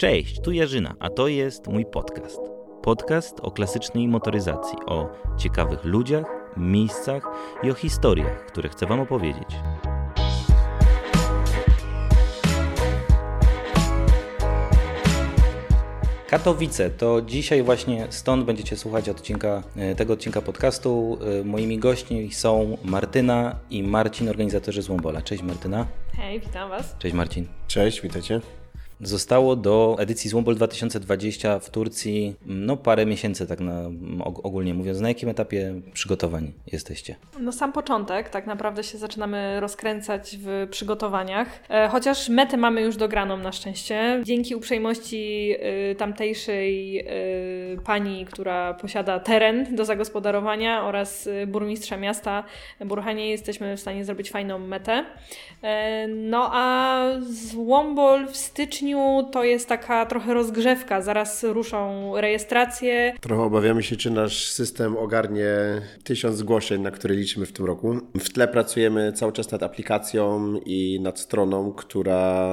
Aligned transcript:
Cześć, 0.00 0.40
tu 0.40 0.52
Jarzyna, 0.52 0.94
a 1.00 1.10
to 1.10 1.28
jest 1.28 1.66
mój 1.66 1.86
podcast. 1.86 2.40
Podcast 2.82 3.40
o 3.40 3.50
klasycznej 3.50 4.08
motoryzacji, 4.08 4.78
o 4.86 5.08
ciekawych 5.38 5.84
ludziach, 5.84 6.24
miejscach 6.56 7.22
i 7.62 7.70
o 7.70 7.74
historiach, 7.74 8.46
które 8.46 8.68
chcę 8.68 8.86
Wam 8.86 9.00
opowiedzieć. 9.00 9.48
Katowice 16.28 16.90
to 16.90 17.22
dzisiaj 17.22 17.62
właśnie 17.62 18.06
stąd 18.10 18.44
będziecie 18.44 18.76
słuchać 18.76 19.08
odcinka, 19.08 19.62
e, 19.76 19.94
tego 19.94 20.12
odcinka 20.12 20.42
podcastu. 20.42 21.18
E, 21.40 21.44
moimi 21.44 21.78
gośćmi 21.78 22.32
są 22.32 22.76
Martyna 22.84 23.56
i 23.70 23.82
Marcin, 23.82 24.28
organizatorzy 24.28 24.82
Złombola. 24.82 25.22
Cześć 25.22 25.42
Martyna. 25.42 25.86
Hej, 26.16 26.40
witam 26.40 26.70
Was. 26.70 26.96
Cześć 26.98 27.14
Marcin. 27.14 27.46
Cześć, 27.68 28.00
witajcie. 28.00 28.40
Zostało 29.00 29.56
do 29.56 29.96
edycji 29.98 30.30
Złombol 30.30 30.54
2020 30.54 31.58
w 31.58 31.70
Turcji 31.70 32.34
no 32.46 32.76
parę 32.76 33.06
miesięcy 33.06 33.46
tak 33.46 33.60
na, 33.60 33.90
ogólnie 34.24 34.74
mówiąc. 34.74 35.00
Na 35.00 35.08
jakim 35.08 35.28
etapie 35.28 35.80
przygotowań 35.92 36.52
jesteście? 36.72 37.16
No 37.40 37.52
sam 37.52 37.72
początek, 37.72 38.28
tak 38.28 38.46
naprawdę 38.46 38.84
się 38.84 38.98
zaczynamy 38.98 39.60
rozkręcać 39.60 40.36
w 40.40 40.68
przygotowaniach, 40.70 41.48
e, 41.68 41.88
chociaż 41.88 42.28
metę 42.28 42.56
mamy 42.56 42.82
już 42.82 42.96
dograną 42.96 43.36
na 43.36 43.52
szczęście. 43.52 44.20
Dzięki 44.24 44.54
uprzejmości 44.54 45.54
y, 45.92 45.94
tamtejszej 45.94 46.98
y, 47.74 47.80
pani, 47.84 48.26
która 48.26 48.74
posiada 48.74 49.20
teren 49.20 49.76
do 49.76 49.84
zagospodarowania 49.84 50.84
oraz 50.84 51.26
y, 51.26 51.46
burmistrza 51.46 51.96
miasta 51.96 52.44
Burhanie 52.80 53.30
jesteśmy 53.30 53.76
w 53.76 53.80
stanie 53.80 54.04
zrobić 54.04 54.30
fajną 54.30 54.58
metę. 54.58 55.04
E, 55.62 56.08
no 56.08 56.50
a 56.52 57.04
Złombol 57.20 58.26
w 58.26 58.36
styczniu 58.36 58.87
styczniu 58.88 59.28
to 59.32 59.44
jest 59.44 59.68
taka 59.68 60.06
trochę 60.06 60.34
rozgrzewka, 60.34 61.02
zaraz 61.02 61.44
ruszą 61.44 62.12
rejestracje. 62.20 63.14
Trochę 63.20 63.42
obawiamy 63.42 63.82
się, 63.82 63.96
czy 63.96 64.10
nasz 64.10 64.46
system 64.50 64.96
ogarnie 64.96 65.46
tysiąc 66.04 66.36
zgłoszeń, 66.36 66.82
na 66.82 66.90
które 66.90 67.14
liczymy 67.14 67.46
w 67.46 67.52
tym 67.52 67.66
roku. 67.66 67.96
W 68.20 68.30
tle 68.32 68.48
pracujemy 68.48 69.12
cały 69.12 69.32
czas 69.32 69.50
nad 69.50 69.62
aplikacją 69.62 70.54
i 70.66 71.00
nad 71.02 71.18
stroną, 71.20 71.72
która 71.72 72.48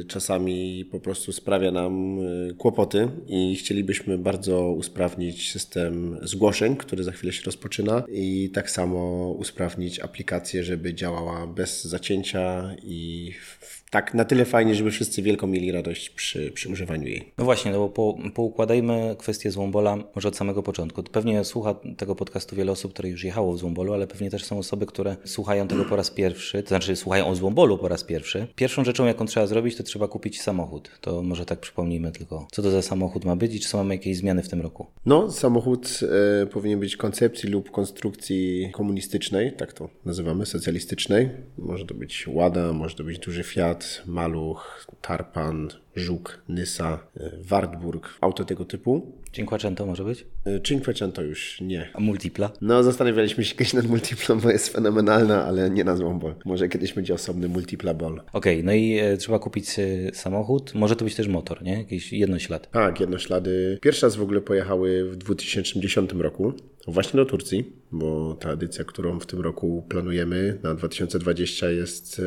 y, 0.00 0.04
czasami 0.04 0.84
po 0.84 1.00
prostu 1.00 1.32
sprawia 1.32 1.70
nam 1.70 2.18
y, 2.20 2.54
kłopoty 2.58 3.08
i 3.26 3.56
chcielibyśmy 3.56 4.18
bardzo 4.18 4.70
usprawnić 4.70 5.52
system 5.52 6.18
zgłoszeń, 6.22 6.76
który 6.76 7.04
za 7.04 7.12
chwilę 7.12 7.32
się 7.32 7.42
rozpoczyna 7.46 8.02
i 8.08 8.50
tak 8.54 8.70
samo 8.70 9.30
usprawnić 9.38 10.00
aplikację, 10.00 10.64
żeby 10.64 10.94
działała 10.94 11.46
bez 11.46 11.84
zacięcia 11.84 12.70
i 12.82 13.32
w 13.60 13.79
tak 13.90 14.14
na 14.14 14.24
tyle 14.24 14.44
fajnie, 14.44 14.74
żeby 14.74 14.90
wszyscy 14.90 15.22
wielką 15.22 15.46
mieli 15.46 15.72
radość 15.72 16.10
przy, 16.10 16.50
przy 16.50 16.68
używaniu 16.68 17.08
jej. 17.08 17.32
No 17.38 17.44
właśnie, 17.44 17.72
no 17.72 17.78
bo 17.78 17.88
po, 17.88 18.18
poukładajmy 18.34 19.16
kwestię 19.18 19.50
Złombola 19.50 19.98
może 20.14 20.28
od 20.28 20.36
samego 20.36 20.62
początku. 20.62 21.02
Pewnie 21.02 21.44
słucha 21.44 21.74
tego 21.96 22.14
podcastu 22.14 22.56
wiele 22.56 22.72
osób, 22.72 22.92
które 22.92 23.08
już 23.08 23.24
jechało 23.24 23.52
w 23.52 23.58
Złombolu, 23.58 23.92
ale 23.92 24.06
pewnie 24.06 24.30
też 24.30 24.44
są 24.44 24.58
osoby, 24.58 24.86
które 24.86 25.16
słuchają 25.24 25.68
tego 25.68 25.84
po 25.84 25.96
raz 25.96 26.10
pierwszy, 26.10 26.62
to 26.62 26.68
znaczy 26.68 26.96
słuchają 26.96 27.26
o 27.26 27.34
Złombolu 27.34 27.78
po 27.78 27.88
raz 27.88 28.04
pierwszy. 28.04 28.46
Pierwszą 28.54 28.84
rzeczą, 28.84 29.06
jaką 29.06 29.26
trzeba 29.26 29.46
zrobić, 29.46 29.76
to 29.76 29.82
trzeba 29.82 30.08
kupić 30.08 30.42
samochód. 30.42 30.90
To 31.00 31.22
może 31.22 31.46
tak 31.46 31.60
przypomnijmy 31.60 32.12
tylko, 32.12 32.46
co 32.52 32.62
to 32.62 32.70
za 32.70 32.82
samochód 32.82 33.24
ma 33.24 33.36
być 33.36 33.54
i 33.54 33.60
czy 33.60 33.68
są 33.68 33.78
mamy 33.78 33.94
jakieś 33.94 34.16
zmiany 34.16 34.42
w 34.42 34.48
tym 34.48 34.60
roku? 34.60 34.86
No, 35.06 35.30
samochód 35.30 36.00
e, 36.42 36.46
powinien 36.46 36.80
być 36.80 36.96
koncepcji 36.96 37.48
lub 37.48 37.70
konstrukcji 37.70 38.70
komunistycznej, 38.72 39.52
tak 39.52 39.72
to 39.72 39.88
nazywamy, 40.04 40.46
socjalistycznej. 40.46 41.28
Może 41.58 41.86
to 41.86 41.94
być 41.94 42.28
Łada, 42.28 42.72
może 42.72 42.96
to 42.96 43.04
być 43.04 43.18
duży 43.18 43.42
Fiat, 43.42 43.79
Maluch, 44.06 44.86
Tarpan, 45.00 45.68
Żuk, 45.96 46.42
Nysa, 46.48 46.98
Wartburg, 47.40 48.08
auto 48.20 48.44
tego 48.44 48.64
typu. 48.64 49.12
Cinquecento 49.32 49.86
może 49.86 50.04
być? 50.04 50.26
E, 50.46 50.60
Cinquecento 50.60 51.22
już 51.22 51.60
nie. 51.60 51.90
A 51.94 52.00
Multipla? 52.00 52.50
No, 52.60 52.82
zastanawialiśmy 52.82 53.44
się 53.44 53.54
kiedyś 53.54 53.72
nad 53.72 53.86
Multiplą, 53.86 54.40
bo 54.40 54.50
jest 54.50 54.68
fenomenalna, 54.68 55.44
ale 55.44 55.70
nie 55.70 55.84
na 55.84 55.96
złą 55.96 56.20
Może 56.44 56.68
kiedyś 56.68 56.92
będzie 56.92 57.14
osobny 57.14 57.48
Multipla 57.48 57.94
Ball. 57.94 58.12
Okej, 58.12 58.30
okay, 58.32 58.62
no 58.62 58.72
i 58.72 58.98
e, 58.98 59.16
trzeba 59.16 59.38
kupić 59.38 59.78
e, 59.78 60.14
samochód. 60.14 60.74
Może 60.74 60.96
to 60.96 61.04
być 61.04 61.14
też 61.14 61.28
motor, 61.28 61.62
nie? 61.62 61.78
Jakiś 61.78 62.12
jednoślad. 62.12 62.70
Tak, 62.70 63.00
jednoślady. 63.00 63.78
Pierwszy 63.82 64.06
raz 64.06 64.16
w 64.16 64.22
ogóle 64.22 64.40
pojechały 64.40 65.10
w 65.10 65.16
2010 65.16 66.12
roku. 66.12 66.52
Właśnie 66.86 67.16
do 67.16 67.26
Turcji, 67.26 67.72
bo 67.92 68.36
ta 68.40 68.52
edycja, 68.52 68.84
którą 68.84 69.20
w 69.20 69.26
tym 69.26 69.40
roku 69.40 69.84
planujemy 69.88 70.58
na 70.62 70.74
2020 70.74 71.70
jest 71.70 72.18
e, 72.18 72.22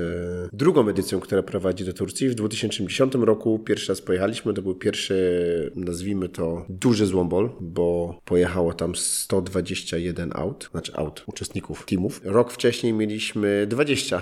drugą 0.53 0.89
edycją, 0.89 1.19
która 1.19 1.43
prowadzi 1.43 1.85
do 1.85 1.93
Turcji. 1.93 2.29
W 2.29 2.35
2010 2.35 3.13
roku 3.13 3.59
pierwszy 3.59 3.91
raz 3.91 4.01
pojechaliśmy, 4.01 4.53
to 4.53 4.61
był 4.61 4.75
pierwszy, 4.75 5.71
nazwijmy 5.75 6.29
to, 6.29 6.65
duży 6.69 7.05
złombol, 7.05 7.49
bo 7.61 8.02
pojechało 8.25 8.73
tam 8.73 8.95
121 8.95 10.31
aut, 10.35 10.69
znaczy 10.71 10.95
aut, 10.95 11.23
uczestników 11.27 11.85
teamów. 11.85 12.21
Rok 12.23 12.51
wcześniej 12.51 12.93
mieliśmy 12.93 13.67
20 13.67 14.21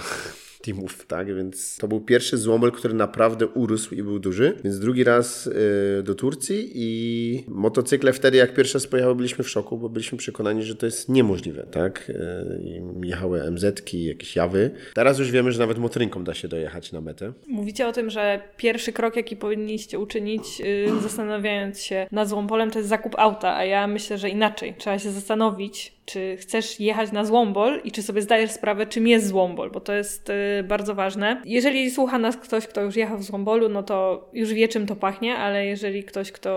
teamów, 0.61 1.05
tak? 1.05 1.35
Więc 1.35 1.77
to 1.77 1.88
był 1.88 2.01
pierwszy 2.01 2.38
złomel, 2.38 2.72
który 2.72 2.94
naprawdę 2.94 3.47
urósł 3.47 3.95
i 3.95 4.03
był 4.03 4.19
duży. 4.19 4.57
Więc 4.63 4.79
drugi 4.79 5.03
raz 5.03 5.45
yy, 5.45 6.03
do 6.03 6.16
Turcji 6.16 6.72
i 6.75 7.44
motocykle 7.47 8.13
wtedy, 8.13 8.38
jak 8.38 8.53
pierwszy 8.53 8.73
raz 8.73 8.88
pojechały, 8.88 9.16
byliśmy 9.16 9.44
w 9.44 9.50
szoku, 9.50 9.77
bo 9.77 9.89
byliśmy 9.89 10.17
przekonani, 10.17 10.63
że 10.63 10.75
to 10.75 10.85
jest 10.85 11.09
niemożliwe, 11.09 11.67
tak? 11.71 12.09
Yy, 12.09 13.07
jechały 13.07 13.51
MZ-ki, 13.51 14.03
jakieś 14.03 14.35
jawy. 14.35 14.71
Teraz 14.94 15.19
już 15.19 15.31
wiemy, 15.31 15.51
że 15.51 15.59
nawet 15.59 15.77
motorynką 15.77 16.23
da 16.23 16.33
się 16.33 16.47
dojechać 16.47 16.91
na 16.91 17.01
metę. 17.01 17.33
Mówicie 17.47 17.88
o 17.88 17.91
tym, 17.91 18.09
że 18.09 18.41
pierwszy 18.57 18.94
krok, 18.94 19.16
jaki 19.16 19.35
powinniście 19.35 20.00
uczynić, 20.00 20.59
yy, 20.59 21.01
zastanawiając 21.01 21.81
się 21.81 22.07
nad 22.11 22.29
złompolem, 22.29 22.71
to 22.71 22.79
jest 22.79 22.89
zakup 22.89 23.16
auta, 23.17 23.55
a 23.55 23.66
ja 23.66 23.88
myślę, 23.88 24.17
że 24.17 24.29
inaczej. 24.29 24.75
Trzeba 24.77 25.00
się 25.00 25.11
zastanowić, 25.11 26.00
czy 26.11 26.38
chcesz 26.38 26.79
jechać 26.79 27.11
na 27.11 27.25
Złombol 27.25 27.81
i 27.83 27.91
czy 27.91 28.03
sobie 28.03 28.22
zdajesz 28.22 28.51
sprawę, 28.51 28.85
czym 28.85 29.07
jest 29.07 29.27
Złombol, 29.27 29.72
bo 29.72 29.79
to 29.79 29.94
jest 29.94 30.29
y, 30.29 30.63
bardzo 30.63 30.95
ważne. 30.95 31.41
Jeżeli 31.45 31.91
słucha 31.91 32.19
nas 32.19 32.38
ktoś, 32.38 32.67
kto 32.67 32.81
już 32.81 32.95
jechał 32.95 33.17
w 33.17 33.23
Złombolu, 33.23 33.69
no 33.69 33.83
to 33.83 34.29
już 34.33 34.53
wie, 34.53 34.67
czym 34.67 34.88
to 34.88 34.95
pachnie, 34.95 35.35
ale 35.35 35.66
jeżeli 35.66 36.03
ktoś, 36.03 36.31
kto 36.31 36.51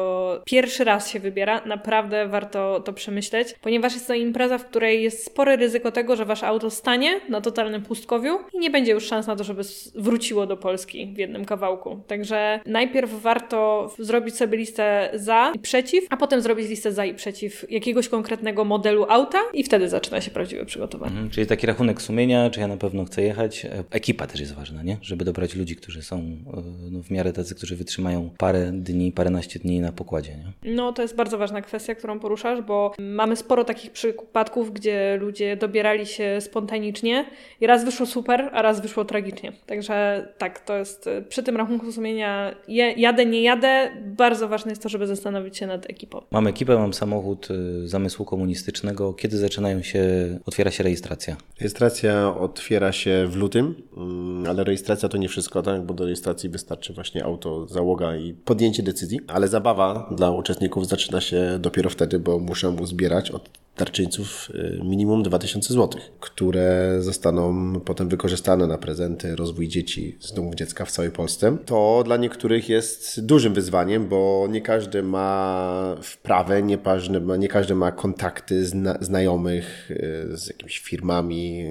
pierwszy 0.45 0.85
raz 0.85 1.11
się 1.11 1.21
wybiera, 1.21 1.61
naprawdę 1.67 2.29
warto 2.29 2.81
to 2.81 2.93
przemyśleć, 2.93 3.55
ponieważ 3.61 3.95
jest 3.95 4.07
to 4.07 4.15
impreza, 4.15 4.59
w 4.59 4.67
której 4.67 5.03
jest 5.03 5.25
spore 5.25 5.57
ryzyko 5.57 5.93
tego, 5.93 6.17
że 6.17 6.25
wasze 6.25 6.47
auto 6.47 6.71
stanie 6.71 7.21
na 7.29 7.41
totalnym 7.41 7.83
pustkowiu 7.83 8.39
i 8.53 8.59
nie 8.59 8.71
będzie 8.71 8.93
już 8.93 9.07
szans 9.07 9.27
na 9.27 9.37
to, 9.37 9.45
żeby 9.45 9.63
wróciło 9.95 10.47
do 10.47 10.57
Polski 10.57 11.07
w 11.15 11.19
jednym 11.19 11.45
kawałku. 11.45 12.01
Także 12.07 12.61
najpierw 12.67 13.11
warto 13.11 13.91
zrobić 13.99 14.37
sobie 14.37 14.59
listę 14.59 15.11
za 15.15 15.53
i 15.55 15.59
przeciw, 15.59 16.05
a 16.11 16.17
potem 16.17 16.41
zrobić 16.41 16.69
listę 16.69 16.93
za 16.93 17.05
i 17.05 17.15
przeciw 17.15 17.71
jakiegoś 17.71 18.09
konkretnego 18.09 18.65
modelu 18.65 19.07
auta 19.09 19.39
i 19.53 19.65
wtedy 19.65 19.89
zaczyna 19.89 20.21
się 20.21 20.31
prawdziwe 20.31 20.65
przygotowanie. 20.65 21.13
Mhm, 21.13 21.31
czyli 21.31 21.47
taki 21.47 21.67
rachunek 21.67 22.03
sumienia, 22.03 22.51
czy 22.51 22.61
ja 22.61 22.69
na 22.69 22.77
pewno 22.77 23.05
chcę 23.05 23.23
jechać. 23.23 23.65
E, 23.65 23.85
ekipa 23.91 24.27
też 24.27 24.41
jest 24.41 24.55
ważna, 24.55 24.83
nie? 24.83 24.97
Żeby 25.03 25.25
dobrać 25.25 25.55
ludzi, 25.55 25.77
którzy 25.77 26.03
są 26.03 26.17
e, 26.17 26.63
no, 26.91 27.03
w 27.03 27.11
miarę 27.11 27.33
tacy, 27.33 27.55
którzy 27.55 27.77
wytrzymają 27.77 28.31
parę 28.39 28.73
dni, 28.73 29.13
paręnaście 29.13 29.59
dni 29.59 29.81
na 29.81 29.93
pokładzie, 29.93 30.33
nie? 30.37 30.75
No 30.75 30.93
to 30.93 31.03
jest 31.03 31.17
bardzo 31.17 31.39
ważna 31.39 31.63
kwestia, 31.63 31.95
którą 31.95 32.21
poruszasz, 32.21 32.63
bo 32.63 32.93
mamy 32.99 33.37
sporo 33.37 33.65
takich 33.65 33.91
przypadków, 33.91 34.73
gdzie 34.73 35.17
ludzie 35.21 35.57
dobierali 35.57 36.07
się 36.07 36.41
spontanicznie 36.41 37.25
i 37.61 37.67
raz 37.67 37.85
wyszło 37.85 38.07
super, 38.07 38.51
a 38.53 38.63
raz 38.63 38.81
wyszło 38.81 39.05
tragicznie. 39.05 39.53
Także 39.67 40.29
tak, 40.39 40.61
to 40.61 40.77
jest 40.77 41.07
e, 41.07 41.23
przy 41.23 41.43
tym 41.43 41.57
rachunku 41.57 41.93
sumienia 41.93 42.55
jadę, 42.97 43.27
nie 43.27 43.43
jadę, 43.43 43.91
bardzo 44.05 44.49
ważne 44.49 44.73
jest 44.73 44.83
to, 44.83 44.89
żeby 44.89 45.07
zastanowić 45.07 45.57
się 45.57 45.67
nad 45.67 45.91
ekipą. 45.91 46.23
Mam 46.31 46.47
ekipę, 46.47 46.77
mam 46.79 46.95
samochód 46.95 47.49
zamysłu 47.85 48.25
komunistycznego. 48.25 49.13
Kiedy 49.25 49.39
zaczynają 49.39 49.83
się, 49.83 50.01
otwiera 50.47 50.71
się 50.71 50.85
rejestracja? 50.85 51.37
Rejestracja 51.61 52.39
otwiera 52.39 52.93
się 52.93 53.27
w 53.29 53.37
lutym, 53.37 53.75
mm, 53.97 54.47
ale 54.51 54.65
rejestracja 54.65 55.09
to 55.09 55.17
nie 55.19 55.29
wszystko, 55.29 55.63
tak? 55.63 55.83
bo 55.87 55.95
do 55.95 56.05
rejestracji 56.05 56.49
wystarczy 56.49 56.93
właśnie 56.93 57.25
auto, 57.25 57.67
załoga 57.69 58.17
i 58.17 58.35
podjęcie 58.35 58.83
decyzji, 58.83 59.21
ale 59.27 59.49
zabawa 59.49 60.11
dla 60.17 60.31
uczestników 60.31 60.87
zaczyna 60.87 61.21
się 61.21 61.59
dopiero 61.61 61.91
wtedy, 61.91 62.19
bo 62.19 62.39
muszę 62.39 62.71
uzbierać 62.71 63.31
od 63.31 63.49
darczyńców 63.77 64.51
y, 64.55 64.81
minimum 64.85 65.23
2000 65.23 65.75
zł, 65.75 66.01
które 66.21 66.97
zostaną 67.01 67.73
potem 67.81 68.09
wykorzystane 68.09 68.67
na 68.67 68.79
prezenty, 68.79 69.37
rozwój 69.37 69.69
dzieci 69.69 70.17
z 70.21 70.33
domów 70.33 70.55
dziecka 70.55 70.85
w 70.85 70.91
całej 70.91 71.11
Polsce. 71.11 71.57
To 71.67 72.03
dla 72.05 72.17
niektórych 72.17 72.69
jest 72.69 73.27
dużym 73.27 73.55
wyzwaniem, 73.55 74.09
bo 74.09 74.47
nie 74.51 74.61
każdy 74.61 75.03
ma 75.03 75.97
wprawę, 76.03 76.63
nie 76.63 76.79
każdy 76.79 77.21
ma, 77.21 77.37
nie 77.37 77.49
każdy 77.49 77.75
ma 77.75 77.93
kontakty 77.93 78.67
zna, 78.67 78.99
znajomych 79.01 79.91
y, 79.91 80.37
z 80.37 80.47
jakimiś 80.47 80.79
firmami. 80.79 81.67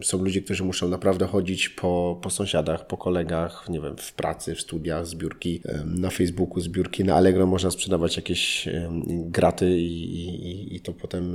Y, 0.00 0.04
są 0.04 0.22
ludzie, 0.22 0.42
którzy 0.42 0.64
muszą 0.64 0.88
naprawdę 0.88 1.26
chodzić 1.26 1.68
po, 1.68 2.20
po 2.22 2.30
sąsiadach, 2.30 2.86
po 2.86 2.96
kolegach, 2.96 3.68
nie 3.68 3.80
wiem, 3.80 3.96
w 3.96 4.12
pracy, 4.12 4.54
w 4.54 4.60
studiach, 4.60 5.06
zbiórki 5.06 5.62
na 5.84 6.10
Facebooku, 6.10 6.60
zbiórki 6.60 7.04
na 7.04 7.14
Allegro 7.14 7.46
można 7.46 7.70
sprzedawać 7.70 8.16
jakieś 8.16 8.68
graty 9.10 9.78
i, 9.78 10.24
i, 10.24 10.76
i 10.76 10.80
to 10.80 10.92
potem 10.92 11.25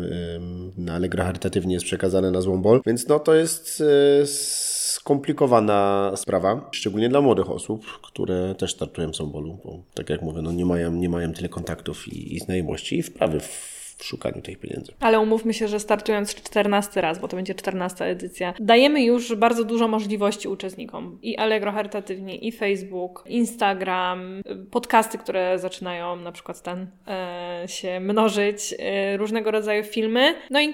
na 0.78 0.94
Allegro 0.94 1.24
charytatywnie 1.24 1.74
jest 1.74 1.86
przekazane 1.86 2.32
na 2.32 2.42
Złombol, 2.42 2.82
więc 2.86 3.08
no 3.08 3.20
to 3.20 3.36
jest 3.36 3.84
e, 4.22 4.28
skomplikowana 4.28 6.12
sprawa, 6.16 6.70
szczególnie 6.72 7.10
dla 7.10 7.22
młodych 7.22 7.50
osób, 7.50 7.86
które 8.02 8.56
też 8.56 8.74
startują 8.74 9.12
w 9.12 9.16
Zombolu, 9.16 9.58
bo 9.66 9.84
tak 9.94 10.10
jak 10.10 10.22
mówię, 10.22 10.42
no 10.42 10.52
nie 10.52 10.66
mają, 10.66 10.92
nie 10.92 11.10
mają 11.10 11.34
tyle 11.34 11.50
kontaktów 11.50 12.08
i, 12.08 12.36
i 12.36 12.40
znajomości 12.40 12.98
i 12.98 13.04
wprawy 13.04 13.40
w 13.40 13.81
w 14.02 14.06
szukaniu 14.06 14.42
tych 14.42 14.60
pieniędzy. 14.60 14.94
Ale 15.00 15.20
umówmy 15.20 15.54
się, 15.54 15.68
że 15.68 15.80
startując 15.80 16.36
14 16.36 17.02
raz, 17.02 17.20
bo 17.20 17.28
to 17.28 17.36
będzie 17.36 17.56
14 17.56 18.06
edycja, 18.06 18.54
dajemy 18.60 19.04
już 19.04 19.36
bardzo 19.36 19.64
dużo 19.64 19.88
możliwości 19.88 20.48
uczestnikom. 20.48 21.20
I 21.22 21.38
Allegro 21.38 21.72
charytatywnie, 21.72 22.36
i 22.36 22.52
Facebook, 22.52 23.24
Instagram, 23.28 24.42
podcasty, 24.72 25.18
które 25.18 25.60
zaczynają 25.60 26.16
na 26.16 26.32
przykład 26.32 26.62
ten 26.62 26.88
e, 27.08 27.64
się 27.68 28.00
mnożyć, 28.00 28.76
e, 28.80 29.18
różnego 29.18 29.52
rodzaju 29.52 29.84
filmy. 29.84 30.36
No 30.50 30.62
i 30.62 30.70
e, 30.70 30.74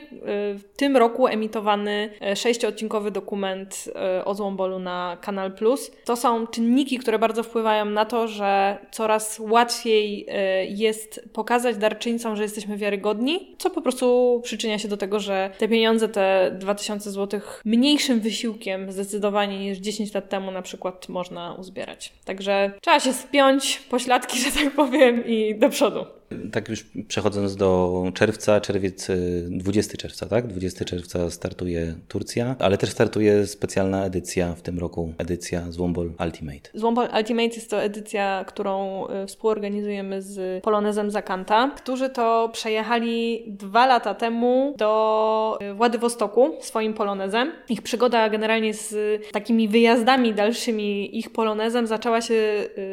w 0.53 0.63
tym 0.75 0.97
roku 0.97 1.27
emitowany 1.27 2.09
e, 2.21 2.35
sześciodcinkowy 2.35 3.11
dokument 3.11 3.89
e, 3.95 4.25
o 4.25 4.35
Złombolu 4.35 4.79
na 4.79 5.17
Kanal 5.21 5.51
Plus. 5.51 5.91
To 6.05 6.15
są 6.15 6.47
czynniki, 6.47 6.97
które 6.97 7.19
bardzo 7.19 7.43
wpływają 7.43 7.85
na 7.85 8.05
to, 8.05 8.27
że 8.27 8.77
coraz 8.91 9.39
łatwiej 9.39 10.25
e, 10.29 10.65
jest 10.65 11.29
pokazać 11.33 11.77
darczyńcom, 11.77 12.35
że 12.35 12.43
jesteśmy 12.43 12.77
wiarygodni 12.77 13.16
tygodni, 13.17 13.55
co 13.57 13.69
po 13.69 13.81
prostu 13.81 14.41
przyczynia 14.43 14.79
się 14.79 14.87
do 14.87 14.97
tego, 14.97 15.19
że 15.19 15.51
te 15.57 15.67
pieniądze, 15.67 16.09
te 16.09 16.51
2000 16.59 17.11
zł 17.11 17.39
mniejszym 17.65 18.19
wysiłkiem 18.19 18.91
zdecydowanie 18.91 19.59
niż 19.59 19.77
10 19.77 20.13
lat 20.13 20.29
temu 20.29 20.51
na 20.51 20.61
przykład 20.61 21.09
można 21.09 21.53
uzbierać. 21.53 22.13
Także 22.25 22.71
trzeba 22.81 22.99
się 22.99 23.13
spiąć, 23.13 23.79
pośladki, 23.89 24.39
że 24.43 24.51
tak 24.51 24.71
powiem 24.71 25.25
i 25.25 25.55
do 25.55 25.69
przodu. 25.69 26.05
Tak 26.51 26.69
już 26.69 26.85
przechodząc 27.07 27.55
do 27.55 28.03
czerwca, 28.13 28.61
czerwiec, 28.61 29.07
20 29.49 29.93
y, 29.93 29.97
czerwca, 29.97 30.25
tak? 30.25 30.47
20 30.47 30.85
czerwca 30.85 31.31
startuje 31.31 31.95
Turcja, 32.07 32.55
ale 32.59 32.77
też 32.77 32.89
startuje 32.89 33.47
specjalna 33.47 34.05
edycja 34.05 34.53
w 34.53 34.61
tym 34.61 34.79
roku, 34.79 35.13
edycja 35.17 35.71
Zwombol 35.71 36.11
Ultimate. 36.25 36.69
Zwombol 36.73 37.07
Ultimate 37.17 37.55
jest 37.55 37.69
to 37.69 37.81
edycja, 37.81 38.45
którą 38.47 39.05
y, 39.07 39.27
współorganizujemy 39.27 40.21
z 40.21 40.63
Polonezem 40.63 41.11
Zakanta, 41.11 41.71
którzy 41.77 42.09
to 42.09 42.49
przejechali 42.53 43.43
dwa 43.47 43.85
lata 43.85 44.13
temu 44.13 44.73
do 44.77 45.59
y, 45.61 45.73
Władywostoku 45.73 46.51
swoim 46.59 46.93
polonezem. 46.93 47.51
Ich 47.69 47.81
przygoda 47.81 48.29
generalnie 48.29 48.73
z 48.73 48.95
takimi 49.31 49.67
wyjazdami 49.67 50.33
dalszymi 50.33 51.17
ich 51.17 51.29
polonezem 51.29 51.87
zaczęła 51.87 52.21
się 52.21 52.35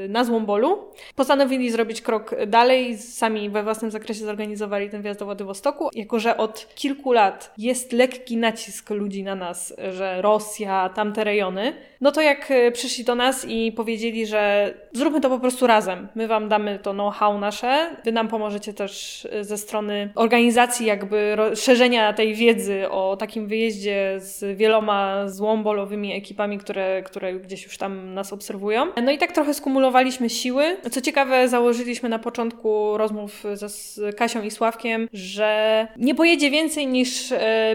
na 0.09 0.25
Zwombolu. 0.25 0.79
Postanowili 1.15 1.71
zrobić 1.71 2.01
krok 2.01 2.35
dalej, 2.47 2.97
sami 3.25 3.51
we 3.51 3.63
własnym 3.63 3.91
zakresie 3.91 4.25
zorganizowali 4.25 4.91
ten 4.91 5.03
wjazd 5.03 5.21
do 5.21 5.25
Władywostoku. 5.25 5.91
Jako, 5.95 6.21
że 6.21 6.37
od 6.37 6.75
kilku 6.75 7.13
lat 7.13 7.53
jest 7.59 7.93
lekki 7.93 8.37
nacisk 8.37 8.91
ludzi 8.91 9.23
na 9.23 9.35
nas, 9.35 9.75
że 9.93 10.23
Rosja, 10.23 10.89
tamte 10.95 11.25
rejony, 11.25 11.73
no 12.01 12.13
to 12.13 12.21
jak 12.21 12.51
e, 12.51 12.73
przyszli 12.73 13.05
do 13.05 13.15
nas 13.15 13.47
i 13.49 13.73
powiedzieli, 13.73 14.27
że 14.27 14.75
zróbmy 14.93 15.21
to 15.21 15.29
po 15.29 15.39
prostu 15.39 15.67
razem, 15.67 16.09
my 16.15 16.29
wam 16.29 16.49
damy 16.49 16.79
to 16.79 16.93
know-how 16.93 17.39
nasze, 17.39 17.97
wy 18.05 18.13
nam 18.13 18.29
pomożecie 18.29 18.75
też 18.75 19.29
e, 19.33 19.45
ze 19.45 19.59
strony 19.59 20.13
organizacji 20.15 20.87
jakby 20.87 21.37
szerzenia 21.55 22.13
tej 22.13 22.35
wiedzy 22.35 22.91
o 22.91 23.17
takim 23.17 23.47
wyjeździe 23.47 24.15
z 24.19 24.59
wieloma 24.59 25.29
złombolowymi 25.29 26.13
ekipami, 26.17 26.59
które, 26.59 27.03
które 27.03 27.35
gdzieś 27.35 27.65
już 27.65 27.79
tam 27.79 28.15
nas 28.15 28.33
obserwują. 28.33 28.87
No 29.03 29.13
i 29.13 29.19
tak 29.19 29.33
trochę 29.33 29.55
skumulowaliśmy 29.55 30.31
siły. 30.31 30.77
Co 30.91 31.01
ciekawe, 31.01 31.49
założyliśmy 31.49 32.09
na 32.09 32.19
początku 32.19 32.97
rozmów 33.15 33.45
ze, 33.55 33.69
z 33.69 34.01
Kasią 34.17 34.43
i 34.43 34.51
Sławkiem, 34.51 35.09
że 35.13 35.89
nie 35.97 36.15
pojedzie 36.15 36.51
więcej 36.51 36.87
niż 36.87 37.33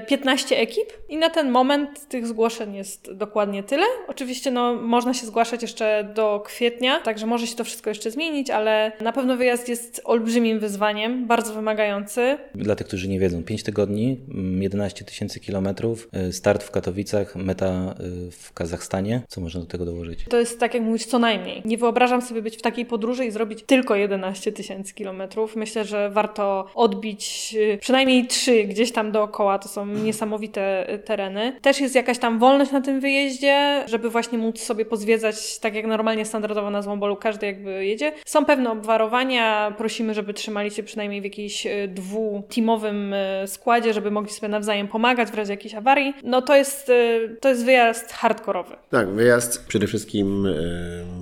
15 0.08 0.56
e, 0.56 0.60
ekip 0.60 0.94
i 1.10 1.18
na 1.18 1.30
ten 1.30 1.52
moment 1.52 2.08
tych 2.08 2.28
zgłoszeń 2.28 2.76
jest 2.76 3.14
dokładnie 3.14 3.64
tyle. 3.64 3.86
Oczywiście 4.08 4.52
no, 4.52 4.74
można 4.74 5.14
się 5.14 5.26
zgłaszać 5.26 5.62
jeszcze 5.62 6.12
do 6.16 6.44
kwietnia, 6.46 7.00
także 7.00 7.26
może 7.26 7.48
się 7.48 7.56
to 7.56 7.64
wszystko 7.64 7.90
jeszcze 7.90 8.12
zmienić, 8.12 8.50
ale 8.50 8.92
na 9.02 9.12
pewno 9.12 9.38
wyjazd 9.38 9.70
jest 9.70 10.02
olbrzymim 10.04 10.60
wyzwaniem, 10.60 11.28
bardzo 11.28 11.54
wymagający. 11.54 12.38
Dla 12.56 12.76
tych, 12.76 12.88
którzy 12.88 13.08
nie 13.08 13.20
wiedzą, 13.20 13.44
5 13.44 13.64
tygodni, 13.64 14.18
11 14.60 15.00
mm, 15.02 15.06
tysięcy 15.06 15.40
kilometrów, 15.40 16.10
y, 16.30 16.34
start 16.34 16.64
w 16.64 16.72
Katowicach, 16.72 17.36
meta 17.36 17.96
w 18.32 18.54
Kazachstanie. 18.54 19.22
Co 19.28 19.42
można 19.42 19.62
do 19.62 19.68
tego 19.68 19.86
dołożyć? 19.86 20.26
To 20.30 20.38
jest 20.38 20.60
tak, 20.60 20.74
jak 20.74 20.84
mówisz, 20.84 21.06
co 21.06 21.20
najmniej. 21.20 21.62
Nie 21.66 21.78
wyobrażam 21.78 22.22
sobie 22.22 22.42
być 22.42 22.58
w 22.58 22.62
takiej 22.62 22.86
podróży 22.86 23.26
i 23.26 23.32
zrobić 23.32 23.64
tylko 23.64 23.96
11 23.96 24.52
tysięcy 24.52 24.94
kilometrów. 24.94 25.29
Myślę, 25.56 25.86
że 25.86 26.10
warto 26.10 26.66
odbić 26.76 27.56
y, 27.60 27.78
przynajmniej 27.78 28.28
trzy 28.28 28.64
gdzieś 28.64 28.92
tam 28.92 29.12
dookoła. 29.12 29.60
To 29.60 29.70
są 29.70 29.86
niesamowite 29.86 30.88
tereny. 31.06 31.60
Też 31.62 31.81
jest 31.81 31.96
jakaś 31.96 32.20
tam 32.20 32.40
wolność 32.40 32.72
na 32.72 32.81
tym 32.81 33.00
wyjeździe, 33.00 33.84
żeby 33.88 34.10
właśnie 34.10 34.38
móc 34.38 34.62
sobie 34.62 34.86
pozwiedzać 34.86 35.60
tak 35.60 35.76
jak 35.76 35.86
normalnie 35.88 36.26
standardowo 36.26 36.70
na 36.70 36.81
Złombolu 36.81 37.16
każdy 37.16 37.46
jakby 37.46 37.86
jedzie. 37.86 38.12
Są 38.26 38.46
pewne 38.46 38.72
obwarowania, 38.72 39.74
prosimy, 39.78 40.14
żeby 40.14 40.34
trzymali 40.34 40.72
się 40.72 40.84
przynajmniej 40.84 41.22
w 41.22 41.24
jakimś 41.24 41.66
e, 41.68 41.88
dwu-teamowym 41.88 43.14
e, 43.14 43.48
składzie, 43.48 43.94
żeby 43.94 44.12
mogli 44.12 44.31
sobie 44.31 44.50
nawzajem 44.50 44.88
pomagać 44.88 45.30
w 45.30 45.36
razie 45.36 45.54
jakiejś 45.54 45.76
awarii. 45.76 46.14
No 46.24 46.42
to 46.42 46.56
jest, 46.56 46.92
to 47.42 47.50
jest 47.50 47.66
wyjazd 47.66 48.12
hardkorowy. 48.12 48.76
Tak, 48.90 49.10
wyjazd 49.10 49.68
przede 49.68 49.88
wszystkim 49.88 50.48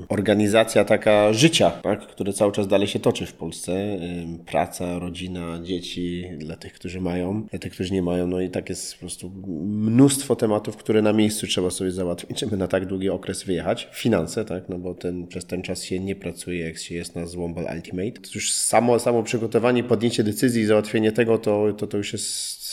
organizacja 0.10 0.86
taka 0.86 1.34
życia, 1.34 1.70
tak, 1.70 2.00
które 2.00 2.34
cały 2.34 2.52
czas 2.52 2.68
dalej 2.68 2.88
się 2.88 3.00
toczy 3.00 3.26
w 3.26 3.34
Polsce. 3.34 3.97
Praca, 4.46 5.00
rodzina, 5.00 5.60
dzieci, 5.64 6.26
dla 6.38 6.56
tych, 6.56 6.74
którzy 6.74 7.02
mają, 7.02 7.44
dla 7.44 7.60
tych, 7.60 7.72
którzy 7.72 7.94
nie 7.94 8.02
mają. 8.02 8.28
No 8.28 8.42
i 8.42 8.50
tak 8.50 8.70
jest 8.70 8.94
po 8.94 9.00
prostu 9.00 9.32
mnóstwo 9.68 10.36
tematów, 10.36 10.78
które 10.78 11.02
na 11.02 11.14
miejscu 11.14 11.48
trzeba 11.48 11.70
sobie 11.70 11.92
załatwić, 11.92 12.40
żeby 12.40 12.58
na 12.58 12.68
tak 12.68 12.86
długi 12.86 13.10
okres 13.10 13.44
wyjechać. 13.44 13.90
Finanse, 13.94 14.46
tak, 14.46 14.70
no 14.70 14.78
bo 14.78 14.94
ten, 14.94 15.28
przez 15.28 15.46
ten 15.46 15.62
czas 15.62 15.84
się 15.84 16.00
nie 16.00 16.16
pracuje, 16.16 16.60
jak 16.60 16.78
się 16.78 16.96
jest 16.96 17.16
na 17.16 17.26
Zwombol 17.26 17.68
Ultimate. 17.76 18.22
To 18.22 18.30
już 18.36 18.52
samo, 18.52 19.00
samo 19.00 19.24
przygotowanie, 19.24 19.84
podjęcie 19.84 20.24
decyzji 20.24 20.62
i 20.62 20.66
załatwienie 20.66 21.12
tego, 21.12 21.38
to, 21.38 21.74
to, 21.74 21.88
to 21.88 21.98
już 21.98 22.14
jest 22.14 22.67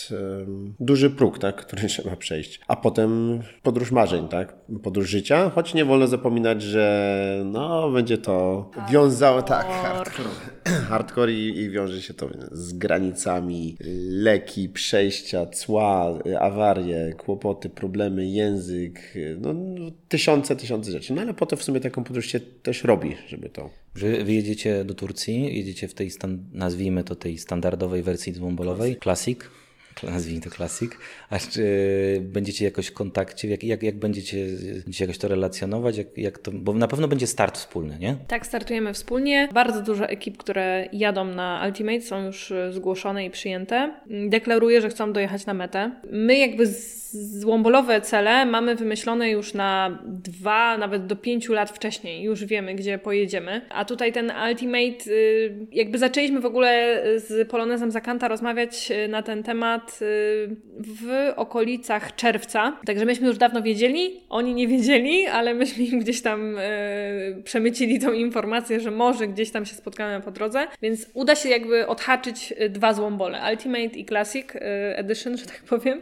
duży 0.80 1.10
próg, 1.10 1.38
tak, 1.38 1.56
który 1.66 1.88
trzeba 1.88 2.16
przejść. 2.16 2.60
A 2.68 2.76
potem 2.76 3.40
podróż 3.62 3.90
marzeń, 3.90 4.28
tak, 4.28 4.56
podróż 4.82 5.08
życia, 5.08 5.50
choć 5.50 5.74
nie 5.74 5.84
wolno 5.84 6.06
zapominać, 6.06 6.62
że 6.62 7.42
no, 7.44 7.90
będzie 7.90 8.18
to 8.18 8.70
wiązało, 8.90 9.42
tak, 9.42 9.66
hardcore, 9.66 10.28
hardcore. 10.88 11.32
I, 11.44 11.58
i 11.58 11.70
wiąże 11.70 12.02
się 12.02 12.14
to 12.14 12.28
z 12.52 12.72
granicami, 12.72 13.76
leki, 14.08 14.68
przejścia, 14.68 15.46
cła, 15.46 16.18
awarie, 16.40 17.14
kłopoty, 17.18 17.68
problemy, 17.68 18.26
język, 18.26 19.14
no, 19.40 19.54
tysiące, 20.08 20.56
tysiące 20.56 20.90
rzeczy. 20.90 21.14
No 21.14 21.22
ale 21.22 21.34
potem 21.34 21.58
w 21.58 21.62
sumie 21.62 21.80
taką 21.80 22.04
podróż 22.04 22.26
się 22.26 22.40
też 22.40 22.84
robi, 22.84 23.16
żeby 23.28 23.48
to... 23.48 23.70
Że 23.94 24.24
wyjedziecie 24.24 24.84
do 24.84 24.94
Turcji, 24.94 25.56
jedziecie 25.56 25.88
w 25.88 25.94
tej, 25.94 26.10
nazwijmy 26.52 27.04
to 27.04 27.14
tej 27.14 27.38
standardowej 27.38 28.02
wersji 28.02 28.32
dwumbolowej, 28.32 28.96
Classic, 29.02 29.38
nazwijmy 30.02 30.40
to 30.40 30.50
klasik, 30.50 30.98
a 31.30 31.38
czy 31.38 31.62
będziecie 32.22 32.64
jakoś 32.64 32.86
w 32.86 32.92
kontakcie, 32.92 33.48
jak, 33.48 33.64
jak, 33.64 33.82
jak 33.82 33.98
będziecie, 33.98 34.46
będziecie 34.84 35.04
jakoś 35.04 35.18
to 35.18 35.28
relacjonować, 35.28 35.96
jak, 35.96 36.18
jak 36.18 36.38
to, 36.38 36.50
bo 36.52 36.72
na 36.72 36.88
pewno 36.88 37.08
będzie 37.08 37.26
start 37.26 37.58
wspólny, 37.58 37.98
nie? 37.98 38.16
Tak, 38.28 38.46
startujemy 38.46 38.94
wspólnie. 38.94 39.48
Bardzo 39.52 39.82
dużo 39.82 40.08
ekip, 40.08 40.36
które 40.36 40.88
jadą 40.92 41.24
na 41.24 41.62
Ultimate 41.66 42.00
są 42.00 42.26
już 42.26 42.52
zgłoszone 42.70 43.26
i 43.26 43.30
przyjęte. 43.30 43.94
Deklaruję, 44.28 44.80
że 44.80 44.88
chcą 44.88 45.12
dojechać 45.12 45.46
na 45.46 45.54
metę. 45.54 45.90
My 46.10 46.38
jakby 46.38 46.66
złombolowe 47.14 48.00
cele 48.00 48.46
mamy 48.46 48.74
wymyślone 48.74 49.30
już 49.30 49.54
na 49.54 49.98
dwa, 50.04 50.78
nawet 50.78 51.06
do 51.06 51.16
pięciu 51.16 51.52
lat 51.52 51.70
wcześniej. 51.70 52.22
Już 52.22 52.44
wiemy, 52.44 52.74
gdzie 52.74 52.98
pojedziemy. 52.98 53.60
A 53.70 53.84
tutaj 53.84 54.12
ten 54.12 54.32
Ultimate, 54.48 55.10
y, 55.10 55.66
jakby 55.72 55.98
zaczęliśmy 55.98 56.40
w 56.40 56.46
ogóle 56.46 57.02
z 57.16 57.48
Polonezem 57.48 57.90
Zakanta 57.90 58.28
rozmawiać 58.28 58.90
y, 58.90 59.08
na 59.08 59.22
ten 59.22 59.42
temat 59.42 59.83
Y, 60.02 60.56
w 60.78 61.32
okolicach 61.36 62.16
czerwca. 62.16 62.76
Także 62.86 63.04
myśmy 63.04 63.26
już 63.26 63.38
dawno 63.38 63.62
wiedzieli, 63.62 64.20
oni 64.28 64.54
nie 64.54 64.68
wiedzieli, 64.68 65.26
ale 65.26 65.54
myśmy 65.54 65.84
im 65.84 65.98
gdzieś 66.00 66.22
tam 66.22 66.58
y, 66.58 67.42
przemycili 67.44 68.00
tą 68.00 68.12
informację, 68.12 68.80
że 68.80 68.90
może 68.90 69.28
gdzieś 69.28 69.50
tam 69.50 69.66
się 69.66 69.74
spotkamy 69.74 70.20
po 70.24 70.30
drodze, 70.30 70.66
więc 70.82 71.06
uda 71.14 71.34
się 71.34 71.48
jakby 71.48 71.86
odhaczyć 71.86 72.54
y, 72.60 72.70
dwa 72.70 72.94
złombole, 72.94 73.40
Ultimate 73.50 73.98
i 73.98 74.04
Classic 74.04 74.46
Edition, 74.94 75.36
że 75.36 75.46
tak 75.46 75.62
powiem, 75.62 76.00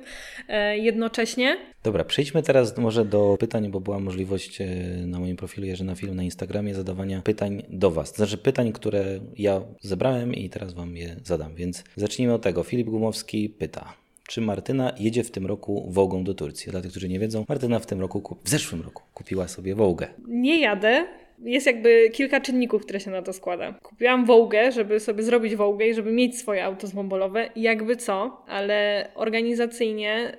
jednocześnie. 0.75 1.57
Dobra, 1.85 2.05
przejdźmy 2.05 2.43
teraz 2.43 2.79
może 2.79 3.05
do 3.05 3.37
pytań, 3.41 3.71
bo 3.71 3.81
była 3.81 3.99
możliwość 3.99 4.59
na 5.07 5.21
moim 5.21 5.37
profilu 5.37 5.67
Jerzyna 5.67 5.95
Film 5.95 6.15
na 6.15 6.23
Instagramie 6.23 6.75
zadawania 6.75 7.23
pytań 7.23 7.63
do 7.69 7.91
Was. 7.91 8.15
Znaczy 8.15 8.39
pytań, 8.39 8.73
które 8.73 9.21
ja 9.37 9.61
zebrałem 9.81 10.35
i 10.35 10.51
teraz 10.51 10.73
Wam 10.73 10.97
je 10.97 11.17
zadam, 11.25 11.55
więc 11.55 11.85
zacznijmy 11.97 12.35
od 12.35 12.43
tego. 12.43 12.63
Filip 12.63 12.89
Gumowski 12.89 13.49
pyta, 13.49 13.95
czy 14.29 14.41
Martyna 14.41 14.93
jedzie 14.99 15.25
w 15.25 15.31
tym 15.31 15.47
roku 15.47 15.87
Wogą 15.91 16.25
do 16.25 16.35
Turcji? 16.35 16.73
Dla 16.73 16.81
tych, 16.81 16.91
którzy 16.91 17.09
nie 17.09 17.19
wiedzą, 17.19 17.45
Martyna 17.49 17.79
w 17.79 17.87
tym 17.87 18.01
roku, 18.01 18.37
w 18.45 18.49
zeszłym 18.49 18.83
roku 18.83 19.03
kupiła 19.15 19.49
sobie 19.49 19.75
Wołgę. 19.75 20.09
Nie 20.29 20.61
jadę, 20.61 21.07
jest 21.45 21.67
jakby 21.67 22.11
kilka 22.13 22.41
czynników, 22.41 22.83
które 22.83 23.01
się 23.01 23.11
na 23.11 23.23
to 23.23 23.33
składa. 23.33 23.75
Kupiłam 23.83 24.25
Vogue, 24.25 24.57
żeby 24.71 25.01
sobie 25.01 25.23
zrobić 25.23 25.57
Vogue 25.57 25.83
i 25.83 25.95
żeby 25.95 26.13
mieć 26.13 26.39
swoje 26.39 26.65
auto 26.65 26.87
złombolowe, 26.87 27.49
jakby 27.57 27.97
co, 27.97 28.45
ale 28.49 29.09
organizacyjnie 29.15 30.33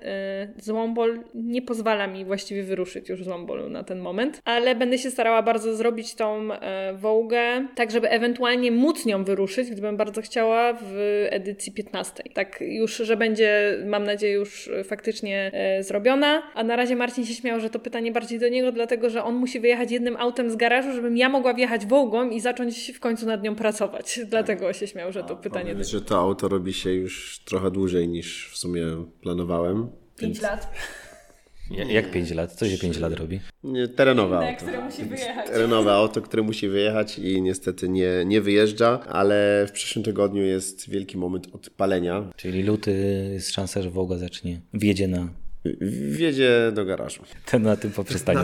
y, 0.58 0.62
złombol 0.62 1.20
nie 1.34 1.62
pozwala 1.62 2.08
mi 2.08 2.26
właściwie 2.26 2.64
wyruszyć 2.64 3.10
już 3.10 3.24
z 3.24 3.28
złombolu 3.34 3.70
na 3.70 3.84
ten 3.84 4.00
moment, 4.00 4.42
ale 4.46 4.76
będę 4.76 4.98
się 4.98 5.12
starała 5.12 5.42
bardzo 5.42 5.76
zrobić 5.76 6.16
tą 6.16 6.54
y, 6.54 6.58
Vogue, 6.94 7.36
tak 7.76 7.92
żeby 7.92 8.10
ewentualnie 8.10 8.72
móc 8.72 9.06
nią 9.06 9.24
wyruszyć, 9.24 9.72
gdybym 9.72 9.98
bardzo 9.98 10.22
chciała 10.22 10.74
w 10.82 11.26
edycji 11.30 11.72
15. 11.72 12.24
Tak 12.34 12.60
już, 12.62 12.98
że 12.98 13.18
będzie, 13.18 13.78
mam 13.86 14.04
nadzieję, 14.04 14.34
już 14.34 14.70
faktycznie 14.84 15.52
y, 15.80 15.84
zrobiona, 15.84 16.44
a 16.54 16.64
na 16.64 16.76
razie 16.76 16.96
Marcin 16.96 17.26
się 17.26 17.34
śmiał, 17.34 17.60
że 17.60 17.70
to 17.70 17.80
pytanie 17.80 18.12
bardziej 18.12 18.40
do 18.40 18.50
niego, 18.50 18.72
dlatego, 18.72 19.10
że 19.10 19.24
on 19.24 19.36
musi 19.36 19.60
wyjechać 19.60 19.92
jednym 19.92 20.18
autem 20.18 20.50
z 20.50 20.56
garażu, 20.56 20.93
żebym 20.94 21.18
ja 21.18 21.30
mogła 21.30 21.54
wjechać 21.54 21.86
Vogue'ą 21.86 22.32
i 22.32 22.40
zacząć 22.40 22.92
w 22.96 23.00
końcu 23.00 23.26
nad 23.26 23.44
nią 23.44 23.56
pracować. 23.56 24.20
Dlatego 24.30 24.74
się 24.74 24.88
śmiał, 24.88 25.12
że 25.12 25.24
to 25.24 25.36
pytanie... 25.36 25.72
Powiedz, 25.72 25.88
że 25.88 26.02
to 26.02 26.20
auto 26.20 26.48
robi 26.48 26.74
się 26.74 26.94
już 26.94 27.40
trochę 27.46 27.72
dłużej 27.72 28.08
niż 28.08 28.50
w 28.52 28.58
sumie 28.58 28.84
planowałem. 29.22 29.90
5 30.18 30.42
lat. 30.42 30.68
Ja- 31.72 31.84
Jak 31.92 32.12
5 32.12 32.32
lat? 32.32 32.52
Co 32.54 32.66
się 32.70 32.78
5 32.78 33.00
lat 33.00 33.14
robi? 33.14 33.40
Nie, 33.64 33.88
terenowe 33.88 34.36
Na 34.36 34.48
auto. 34.48 34.62
które 34.66 34.86
musi 34.86 35.04
wyjechać. 35.04 35.48
Terenowe 35.48 35.94
auto, 35.94 36.22
które 36.22 36.44
musi 36.44 36.70
wyjechać 36.70 37.20
i 37.20 37.42
niestety 37.42 37.90
nie, 37.90 38.10
nie 38.26 38.42
wyjeżdża, 38.42 39.00
ale 39.10 39.66
w 39.68 39.72
przyszłym 39.72 40.06
tygodniu 40.06 40.44
jest 40.44 40.90
wielki 40.90 41.18
moment 41.18 41.48
odpalenia. 41.56 42.24
Czyli 42.36 42.64
luty 42.64 42.92
jest 43.34 43.52
szansa, 43.52 43.82
że 43.82 43.90
Wołga 43.90 44.18
zacznie, 44.18 44.62
wjedzie 44.74 45.08
na 45.08 45.28
Wjedzie 46.12 46.72
do 46.76 46.86
garażu. 46.86 47.24
ten 47.46 47.62
na 47.62 47.76
tym 47.76 47.92
poprzestaniu. 47.92 48.40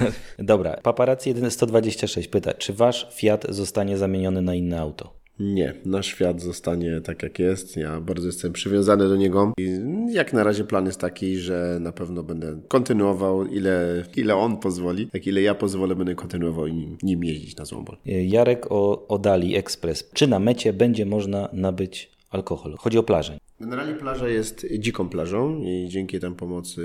Dobra, 0.38 0.76
paparazzi 0.82 1.34
126 1.48 2.28
pyta, 2.28 2.54
czy 2.54 2.72
wasz 2.72 3.08
Fiat 3.14 3.46
zostanie 3.48 3.98
zamieniony 3.98 4.42
na 4.42 4.54
inne 4.54 4.80
auto? 4.80 5.18
Nie, 5.40 5.74
nasz 5.84 6.06
świat 6.06 6.40
zostanie 6.40 7.00
tak 7.00 7.22
jak 7.22 7.38
jest. 7.38 7.76
Ja 7.76 8.00
bardzo 8.00 8.26
jestem 8.26 8.52
przywiązany 8.52 9.08
do 9.08 9.16
niego. 9.16 9.52
I 9.58 9.78
jak 10.12 10.32
na 10.32 10.44
razie 10.44 10.64
plan 10.64 10.86
jest 10.86 11.00
taki, 11.00 11.36
że 11.36 11.78
na 11.80 11.92
pewno 11.92 12.22
będę 12.22 12.60
kontynuował, 12.68 13.46
ile, 13.46 14.04
ile 14.16 14.36
on 14.36 14.56
pozwoli, 14.56 15.08
jak 15.12 15.26
ile 15.26 15.42
ja 15.42 15.54
pozwolę, 15.54 15.96
będę 15.96 16.14
kontynuował 16.14 16.68
nim, 16.68 16.98
nim 17.02 17.24
jeździć 17.24 17.56
na 17.56 17.64
Złombol. 17.64 17.96
Jarek 18.04 18.66
o, 18.70 19.06
o 19.08 19.18
Dali 19.18 19.56
Express. 19.56 20.10
Czy 20.12 20.26
na 20.26 20.38
mecie 20.38 20.72
będzie 20.72 21.06
można 21.06 21.48
nabyć 21.52 22.10
alkohol? 22.30 22.76
Chodzi 22.78 22.98
o 22.98 23.02
plażę. 23.02 23.38
Generalnie 23.60 23.94
plaża 23.94 24.28
jest 24.28 24.66
dziką 24.78 25.08
plażą 25.08 25.60
i 25.60 25.86
dzięki 25.88 26.20
tam 26.20 26.34
pomocy 26.34 26.82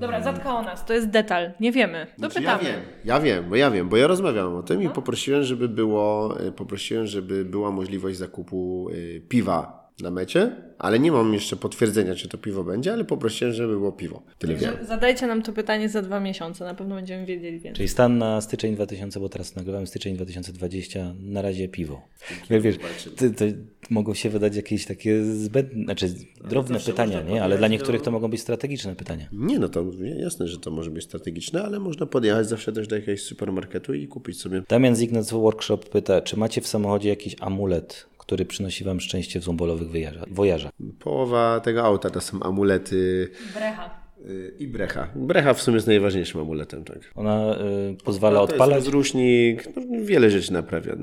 Dobra, 0.00 0.22
zatkała 0.22 0.62
nas. 0.62 0.84
To 0.84 0.94
jest 0.94 1.10
detal. 1.10 1.52
Nie 1.60 1.72
wiemy. 1.72 2.06
Znaczy, 2.18 2.34
Dopytamy. 2.34 2.64
ja 2.64 2.72
wiem, 2.72 2.80
ja 3.04 3.20
wiem, 3.20 3.44
bo 3.48 3.56
ja 3.56 3.70
wiem, 3.70 3.88
bo 3.88 3.96
ja 3.96 4.06
rozmawiałem 4.06 4.54
o 4.54 4.62
tym 4.62 4.82
i 4.82 4.88
poprosiłem, 4.88 5.42
żeby 5.42 5.68
było, 5.68 6.36
y, 6.46 6.52
poprosiłem, 6.52 7.06
żeby 7.06 7.44
była 7.44 7.70
możliwość 7.70 8.18
zakupu 8.18 8.88
y, 8.90 9.22
piwa 9.28 9.85
na 10.00 10.10
mecie, 10.10 10.56
ale 10.78 10.98
nie 10.98 11.12
mam 11.12 11.34
jeszcze 11.34 11.56
potwierdzenia, 11.56 12.14
czy 12.14 12.28
to 12.28 12.38
piwo 12.38 12.64
będzie, 12.64 12.92
ale 12.92 13.04
poprosiłem, 13.04 13.54
żeby 13.54 13.72
było 13.72 13.92
piwo. 13.92 14.22
Tyle 14.38 14.54
wiem. 14.54 14.74
Zadajcie 14.82 15.26
nam 15.26 15.42
to 15.42 15.52
pytanie 15.52 15.88
za 15.88 16.02
dwa 16.02 16.20
miesiące. 16.20 16.64
Na 16.64 16.74
pewno 16.74 16.94
będziemy 16.94 17.26
wiedzieli 17.26 17.60
więcej. 17.60 17.72
Czyli 17.72 17.88
stan 17.88 18.18
na 18.18 18.40
styczeń 18.40 18.74
2000, 18.74 19.20
bo 19.20 19.28
teraz 19.28 19.56
nagrywamy 19.56 19.86
styczeń 19.86 20.14
2020, 20.14 21.14
na 21.20 21.42
razie 21.42 21.68
piwo. 21.68 22.02
Jak 22.50 22.62
wiesz, 22.62 22.76
to, 23.16 23.24
to 23.36 23.44
mogą 23.90 24.14
się 24.14 24.30
wydać 24.30 24.56
jakieś 24.56 24.86
takie 24.86 25.24
zbędne, 25.24 25.84
znaczy 25.84 26.14
drobne 26.44 26.80
pytania, 26.80 27.22
nie? 27.22 27.42
Ale 27.42 27.58
dla 27.58 27.68
niektórych 27.68 28.02
to 28.02 28.10
mogą 28.10 28.28
być 28.28 28.40
strategiczne 28.40 28.96
pytania. 28.96 29.28
Nie, 29.32 29.58
no 29.58 29.68
to 29.68 29.84
jasne, 30.18 30.48
że 30.48 30.58
to 30.58 30.70
może 30.70 30.90
być 30.90 31.04
strategiczne, 31.04 31.62
ale 31.62 31.78
można 31.78 32.06
podjechać 32.06 32.48
zawsze 32.48 32.72
też 32.72 32.88
do 32.88 32.96
jakiegoś 32.96 33.22
supermarketu 33.22 33.94
i 33.94 34.08
kupić 34.08 34.40
sobie. 34.40 34.62
Damian 34.68 34.96
z 34.96 35.00
Ignac 35.00 35.30
Workshop 35.30 35.78
pyta, 35.78 36.20
czy 36.20 36.36
macie 36.36 36.60
w 36.60 36.66
samochodzie 36.66 37.08
jakiś 37.08 37.36
amulet, 37.40 38.06
który 38.26 38.44
przynosi 38.44 38.84
wam 38.84 39.00
szczęście 39.00 39.40
w 39.76 39.90
wyjażdżach- 39.90 40.32
wojażach? 40.34 40.72
Połowa 40.98 41.60
tego 41.60 41.82
auta 41.84 42.10
to 42.10 42.20
są 42.20 42.42
amulety 42.42 43.30
Brecha. 43.54 43.90
y, 44.26 44.52
i 44.58 44.66
brecha. 44.68 45.08
Brecha 45.16 45.54
w 45.54 45.62
sumie 45.62 45.74
jest 45.74 45.86
najważniejszym 45.86 46.40
amuletem, 46.40 46.84
tak. 46.84 46.98
Ona 47.14 47.56
y, 47.92 47.96
pozwala 48.04 48.36
To 48.36 48.42
jest 48.42 48.52
odpalać. 48.52 48.76
rozrusznik, 48.76 49.68
no, 49.76 49.82
wiele 50.04 50.30
rzeczy 50.30 50.52
naprawia. 50.52 50.96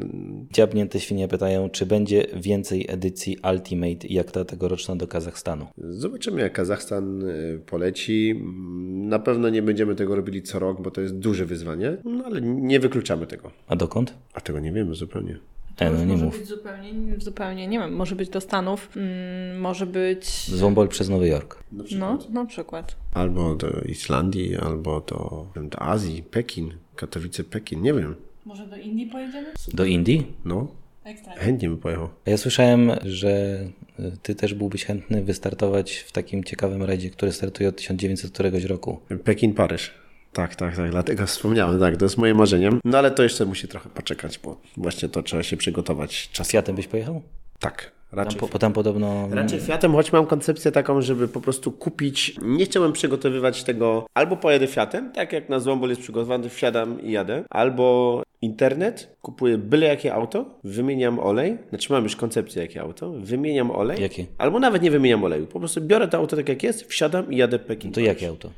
Dziabnięte 0.52 1.00
świnie 1.00 1.28
pytają, 1.28 1.70
czy 1.70 1.86
będzie 1.86 2.26
więcej 2.36 2.86
edycji 2.90 3.38
Ultimate 3.52 4.08
jak 4.10 4.32
ta 4.32 4.46
tegoroczna 4.46 4.96
do 4.96 5.08
Kazachstanu. 5.08 5.68
Zobaczymy, 5.78 6.42
jak 6.42 6.54
Kazachstan 6.54 7.22
y, 7.30 7.60
poleci. 7.66 8.42
Na 8.94 9.20
pewno 9.20 9.50
nie 9.50 9.62
będziemy 9.62 9.96
tego 9.96 10.16
robili 10.16 10.42
co 10.42 10.60
rok, 10.60 10.82
bo 10.82 10.92
to 10.92 11.02
jest 11.02 11.18
duże 11.20 11.46
wyzwanie, 11.46 11.98
no 12.04 12.26
ale 12.26 12.42
nie 12.42 12.80
wykluczamy 12.80 13.28
tego. 13.28 13.52
A 13.68 13.76
dokąd? 13.76 14.14
A 14.34 14.42
tego 14.42 14.60
nie 14.60 14.72
wiemy 14.74 14.96
zupełnie. 14.96 15.38
E, 15.80 15.90
no 15.92 16.00
nie 16.00 16.06
może 16.06 16.26
mów. 16.26 16.38
być 16.40 16.48
zupełnie, 16.48 16.94
zupełnie, 17.18 17.68
nie 17.68 17.80
wiem, 17.80 17.94
może 17.96 18.16
być 18.16 18.30
do 18.30 18.42
Stanów, 18.42 18.90
mm, 18.96 19.60
może 19.60 19.86
być... 19.86 20.26
Zwombol 20.48 20.88
przez 20.88 21.10
Nowy 21.10 21.28
Jork. 21.28 21.64
No, 22.00 22.20
na 22.30 22.46
przykład. 22.46 22.96
Albo 23.14 23.56
do 23.56 23.68
Islandii, 23.82 24.58
albo 24.58 25.02
do, 25.02 25.46
do 25.70 25.82
Azji, 25.82 26.24
Pekin, 26.24 26.74
Katowice, 26.96 27.44
Pekin, 27.44 27.82
nie 27.82 27.94
wiem. 27.94 28.16
Może 28.46 28.68
do 28.68 28.76
Indii 28.76 29.06
pojedziemy? 29.06 29.48
Do 29.74 29.86
Indii? 29.86 30.28
No, 30.46 30.68
Ekstra. 31.04 31.34
chętnie 31.36 31.70
bym 31.70 31.78
pojechał. 31.78 32.10
A 32.28 32.30
Ja 32.30 32.38
słyszałem, 32.38 32.92
że 33.06 33.60
y, 34.00 34.12
ty 34.24 34.36
też 34.36 34.54
byłbyś 34.54 34.86
chętny 34.86 35.24
wystartować 35.24 35.96
w 35.96 36.12
takim 36.12 36.44
ciekawym 36.44 36.84
rajdzie, 36.84 37.10
który 37.10 37.32
startuje 37.32 37.70
od 37.70 37.76
1900 37.78 38.32
któregoś 38.32 38.64
roku. 38.64 39.00
Pekin, 39.24 39.54
Paryż. 39.54 39.92
Tak, 40.34 40.56
tak, 40.56 40.76
tak, 40.76 40.92
dlatego 40.92 41.26
wspomniałem, 41.26 41.80
tak, 41.80 41.98
to 41.98 42.06
jest 42.06 42.18
moje 42.18 42.34
marzenie. 42.34 42.70
No 42.84 42.98
ale 42.98 43.12
to 43.12 43.24
jeszcze 43.24 43.46
musi 43.46 43.68
trochę 43.68 43.90
poczekać, 43.90 44.40
bo 44.40 44.62
właśnie 44.78 45.10
to 45.10 45.24
trzeba 45.24 45.44
się 45.44 45.58
przygotować 45.58 46.30
czasem. 46.32 46.52
Fiatem 46.52 46.76
byś 46.76 46.88
pojechał? 46.88 47.22
Tak, 47.60 47.92
Tam, 48.10 48.20
raczej. 48.20 48.40
po, 48.40 48.48
po 48.48 48.60
tam 48.60 48.74
podobno... 48.74 49.28
Raczej 49.32 49.60
Fiatem, 49.60 49.92
choć 49.94 50.14
mam 50.14 50.26
koncepcję 50.26 50.72
taką, 50.72 51.02
żeby 51.02 51.28
po 51.28 51.42
prostu 51.42 51.72
kupić. 51.72 52.36
Nie 52.42 52.66
chciałbym 52.66 52.94
przygotowywać 52.94 53.64
tego. 53.64 54.06
Albo 54.14 54.38
pojadę 54.38 54.68
Fiatem, 54.68 55.12
tak 55.12 55.34
jak 55.34 55.50
na 55.50 55.60
Złombol 55.60 55.90
jest 55.90 56.02
przygotowany, 56.02 56.50
wsiadam 56.50 57.02
i 57.02 57.12
jadę. 57.12 57.44
Albo 57.50 58.24
internet, 58.42 59.16
kupuję 59.22 59.58
byle 59.58 59.88
jakie 59.88 60.14
auto, 60.14 60.46
wymieniam 60.64 61.20
olej. 61.20 61.58
Znaczy 61.70 61.94
mam 61.94 62.04
już 62.04 62.16
koncepcję 62.16 62.62
jakie 62.62 62.82
auto, 62.82 63.12
wymieniam 63.12 63.72
olej. 63.72 64.02
Jakie? 64.02 64.26
Albo 64.38 64.60
nawet 64.60 64.82
nie 64.82 64.92
wymieniam 64.92 65.24
oleju. 65.24 65.48
Po 65.48 65.60
prostu 65.60 65.82
biorę 65.82 66.08
to 66.08 66.18
auto 66.18 66.36
tak 66.36 66.50
jak 66.50 66.64
jest, 66.64 66.84
wsiadam 66.84 67.32
i 67.34 67.38
jadę 67.38 67.60
Pekin. 67.60 67.92
To 67.92 68.00
jakie 68.00 68.28
auto? 68.28 68.50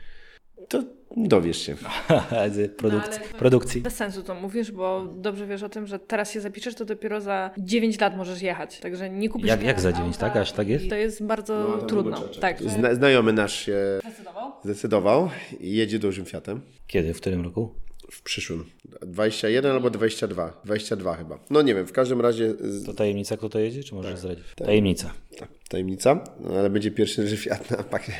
To 0.67 0.83
dowiesz 1.17 1.57
się. 1.61 1.75
Z 2.53 2.75
produkcji. 2.77 3.11
No, 3.21 3.27
ale- 3.29 3.39
produkcji. 3.39 3.81
Bez 3.81 3.95
sensu 3.95 4.23
to 4.23 4.35
mówisz, 4.35 4.71
bo 4.71 5.05
dobrze 5.15 5.47
wiesz 5.47 5.63
o 5.63 5.69
tym, 5.69 5.87
że 5.87 5.99
teraz 5.99 6.31
się 6.31 6.41
zapiszesz, 6.41 6.75
to 6.75 6.85
dopiero 6.85 7.21
za 7.21 7.51
9 7.57 7.99
lat 8.01 8.17
możesz 8.17 8.41
jechać. 8.41 8.79
Także 8.79 9.09
nie 9.09 9.29
kupisz 9.29 9.47
Jak- 9.47 9.63
jak 9.63 9.79
za 9.79 9.87
auta 9.89 9.99
9, 9.99 10.17
tak? 10.17 10.35
Aż 10.37 10.51
tak 10.51 10.67
jest? 10.67 10.89
To 10.89 10.95
jest 10.95 11.23
bardzo 11.23 11.59
No, 11.69 11.77
to 11.77 11.85
trudno. 11.85 12.19
Tak. 12.41 12.61
Zna, 12.63 12.95
znajomy 12.95 13.33
nasz 13.33 13.59
się 13.65 13.77
Zdecydował? 14.03 14.51
zdecydował 14.63 15.29
i 15.59 15.75
jedzie 15.75 15.99
dużym 15.99 16.25
Fiatem. 16.25 16.61
Kiedy? 16.87 17.13
W 17.13 17.21
którym 17.21 17.43
roku? 17.43 17.73
W 18.11 18.21
przyszłym. 18.21 18.65
21 19.01 19.71
albo 19.71 19.89
22. 19.89 20.61
22 20.65 21.15
chyba. 21.15 21.39
No 21.49 21.61
nie 21.61 21.75
wiem, 21.75 21.87
w 21.87 21.91
każdym 21.91 22.21
razie 22.21 22.53
z, 22.59 22.85
To 22.85 22.93
tajemnica, 22.93 23.37
kto 23.37 23.49
to 23.49 23.59
jedzie, 23.59 23.83
czy 23.83 23.95
możesz 23.95 24.19
zdradzić? 24.19 24.45
Tajemnica. 24.55 25.11
Tak, 25.39 25.49
tajemnica, 25.69 26.23
ale 26.49 26.69
będzie 26.69 26.91
pierwszy 26.91 27.37
Fiat 27.37 27.71
na 27.71 27.83
pak- 27.93 28.11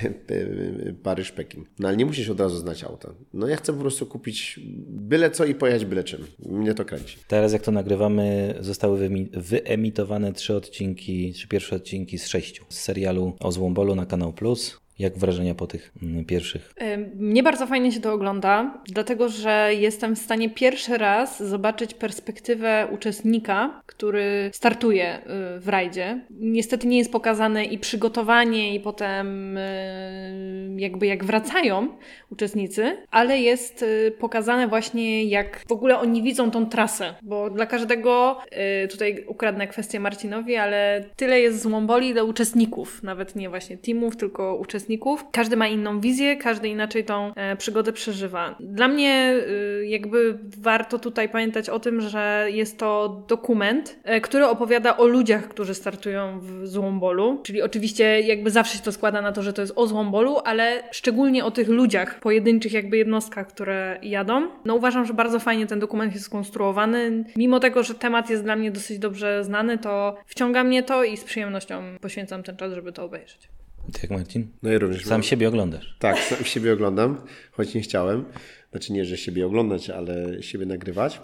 Paryż-Pekin. 1.04 1.64
No 1.80 1.88
ale 1.88 1.98
nie 1.98 2.06
musisz 2.06 2.30
od 2.30 2.40
razu 2.40 2.58
znać 2.58 2.84
auta. 2.84 3.14
No 3.34 3.48
ja 3.48 3.56
chcę 3.56 3.74
po 3.74 3.80
prostu 3.80 4.06
kupić 4.06 4.60
byle 4.88 5.32
co 5.32 5.46
i 5.46 5.56
pojechać 5.56 5.86
byle 5.86 6.04
czym. 6.04 6.26
Mnie 6.46 6.74
to 6.74 6.86
kręci. 6.86 7.18
Teraz 7.28 7.54
jak 7.54 7.62
to 7.62 7.72
nagrywamy, 7.72 8.56
zostały 8.60 9.00
wyemi- 9.10 9.30
wyemitowane 9.34 10.34
trzy 10.34 10.56
odcinki, 10.56 11.34
trzy 11.34 11.48
pierwsze 11.48 11.76
odcinki 11.76 12.20
z 12.20 12.28
sześciu 12.28 12.66
z 12.70 12.80
serialu 12.80 13.34
o 13.40 13.52
Złombolu 13.52 13.96
na 13.96 14.06
Kanał 14.06 14.34
Plus. 14.34 14.78
Jak 15.00 15.18
wrażenia 15.18 15.56
po 15.56 15.68
tych 15.68 15.92
mm, 16.04 16.26
pierwszych? 16.26 16.74
Ym, 16.94 17.12
Mnie 17.16 17.44
bardzo 17.44 17.68
fajnie 17.68 17.92
się 17.92 18.02
to 18.02 18.14
ogląda, 18.14 18.82
dlatego 18.88 19.30
że 19.30 19.70
jestem 19.80 20.16
w 20.16 20.20
stanie 20.20 20.50
pierwszy 20.50 20.98
raz 20.98 21.44
zobaczyć 21.44 21.94
perspektywę 21.94 22.88
uczestnika, 22.92 23.82
który 23.86 24.50
startuje 24.54 25.18
y, 25.18 25.60
w 25.60 25.70
rajdzie. 25.70 26.20
Niestety 26.30 26.88
nie 26.88 26.98
jest 26.98 27.12
pokazane 27.12 27.66
i 27.66 27.80
przygotowanie, 27.80 28.76
i 28.76 28.80
potem 28.80 29.58
y, 29.58 30.76
jakby 30.78 31.08
jak 31.08 31.26
wracają 31.26 31.88
uczestnicy, 32.32 32.98
ale 33.12 33.40
jest 33.40 33.82
y, 33.82 34.14
pokazane 34.20 34.68
właśnie 34.68 35.26
jak 35.26 35.64
w 35.68 35.72
ogóle 35.72 36.00
oni 36.00 36.24
widzą 36.24 36.52
tą 36.52 36.66
trasę, 36.66 37.14
bo 37.22 37.50
dla 37.50 37.66
każdego, 37.66 38.38
y, 38.84 38.88
tutaj 38.88 39.26
ukradnę 39.28 39.68
kwestię 39.68 40.00
Marcinowi, 40.00 40.56
ale 40.56 41.06
tyle 41.16 41.40
jest 41.40 41.62
złomboli 41.62 42.14
dla 42.14 42.24
uczestników, 42.24 43.04
nawet 43.04 43.36
nie 43.36 43.50
właśnie 43.50 43.78
teamów, 43.78 44.18
tylko 44.18 44.56
uczestników 44.56 44.85
uczestników. 44.86 45.26
Każdy 45.32 45.58
ma 45.58 45.68
inną 45.68 46.00
wizję, 46.00 46.38
każdy 46.38 46.68
inaczej 46.70 47.06
tą 47.06 47.34
e, 47.36 47.56
przygodę 47.56 47.94
przeżywa. 47.94 48.56
Dla 48.60 48.88
mnie 48.88 49.34
y, 49.82 49.86
jakby 49.88 50.40
warto 50.58 51.00
tutaj 51.00 51.30
pamiętać 51.30 51.70
o 51.70 51.80
tym, 51.80 52.02
że 52.02 52.48
jest 52.50 52.78
to 52.78 53.24
dokument, 53.28 54.00
e, 54.04 54.22
który 54.22 54.46
opowiada 54.48 54.98
o 54.98 55.08
ludziach, 55.08 55.48
którzy 55.48 55.74
startują 55.74 56.40
w 56.40 56.68
Złombolu. 56.68 57.42
Czyli 57.44 57.62
oczywiście 57.62 58.22
jakby 58.22 58.52
zawsze 58.52 58.78
się 58.78 58.84
to 58.84 58.92
składa 58.92 59.22
na 59.22 59.32
to, 59.32 59.42
że 59.42 59.54
to 59.54 59.62
jest 59.62 59.74
o 59.76 59.88
Złombolu, 59.88 60.38
ale 60.44 60.84
szczególnie 60.92 61.46
o 61.46 61.52
tych 61.52 61.70
ludziach, 61.70 62.20
pojedynczych 62.20 62.74
jakby 62.74 62.98
jednostkach, 62.98 63.48
które 63.48 64.00
jadą. 64.02 64.48
No 64.66 64.76
uważam, 64.76 65.06
że 65.06 65.14
bardzo 65.14 65.40
fajnie 65.40 65.68
ten 65.68 65.80
dokument 65.80 66.14
jest 66.14 66.26
skonstruowany. 66.26 67.26
Mimo 67.36 67.60
tego, 67.60 67.84
że 67.84 67.96
temat 67.96 68.30
jest 68.30 68.44
dla 68.44 68.56
mnie 68.56 68.72
dosyć 68.72 69.00
dobrze 69.00 69.44
znany, 69.44 69.78
to 69.78 70.16
wciąga 70.26 70.64
mnie 70.64 70.84
to 70.84 71.04
i 71.04 71.18
z 71.18 71.24
przyjemnością 71.24 71.84
poświęcam 72.02 72.44
ten 72.44 72.58
czas, 72.58 72.74
żeby 72.74 72.92
to 72.92 73.04
obejrzeć. 73.04 73.55
Ty 73.94 74.00
jak 74.02 74.12
Marcin? 74.12 74.48
No 74.64 74.72
i 74.72 74.78
również. 74.78 75.06
Sam 75.06 75.24
siebie 75.24 75.48
oglądasz. 75.48 75.96
Tak, 76.00 76.20
sam 76.20 76.46
siebie 76.46 76.74
oglądam, 76.74 77.18
choć 77.52 77.74
nie 77.74 77.82
chciałem. 77.82 78.26
Znaczy 78.72 78.94
nie, 78.94 79.06
że 79.06 79.18
siebie 79.18 79.46
oglądać, 79.46 79.90
ale 79.90 80.44
siebie 80.44 80.66
nagrywać. 80.66 81.22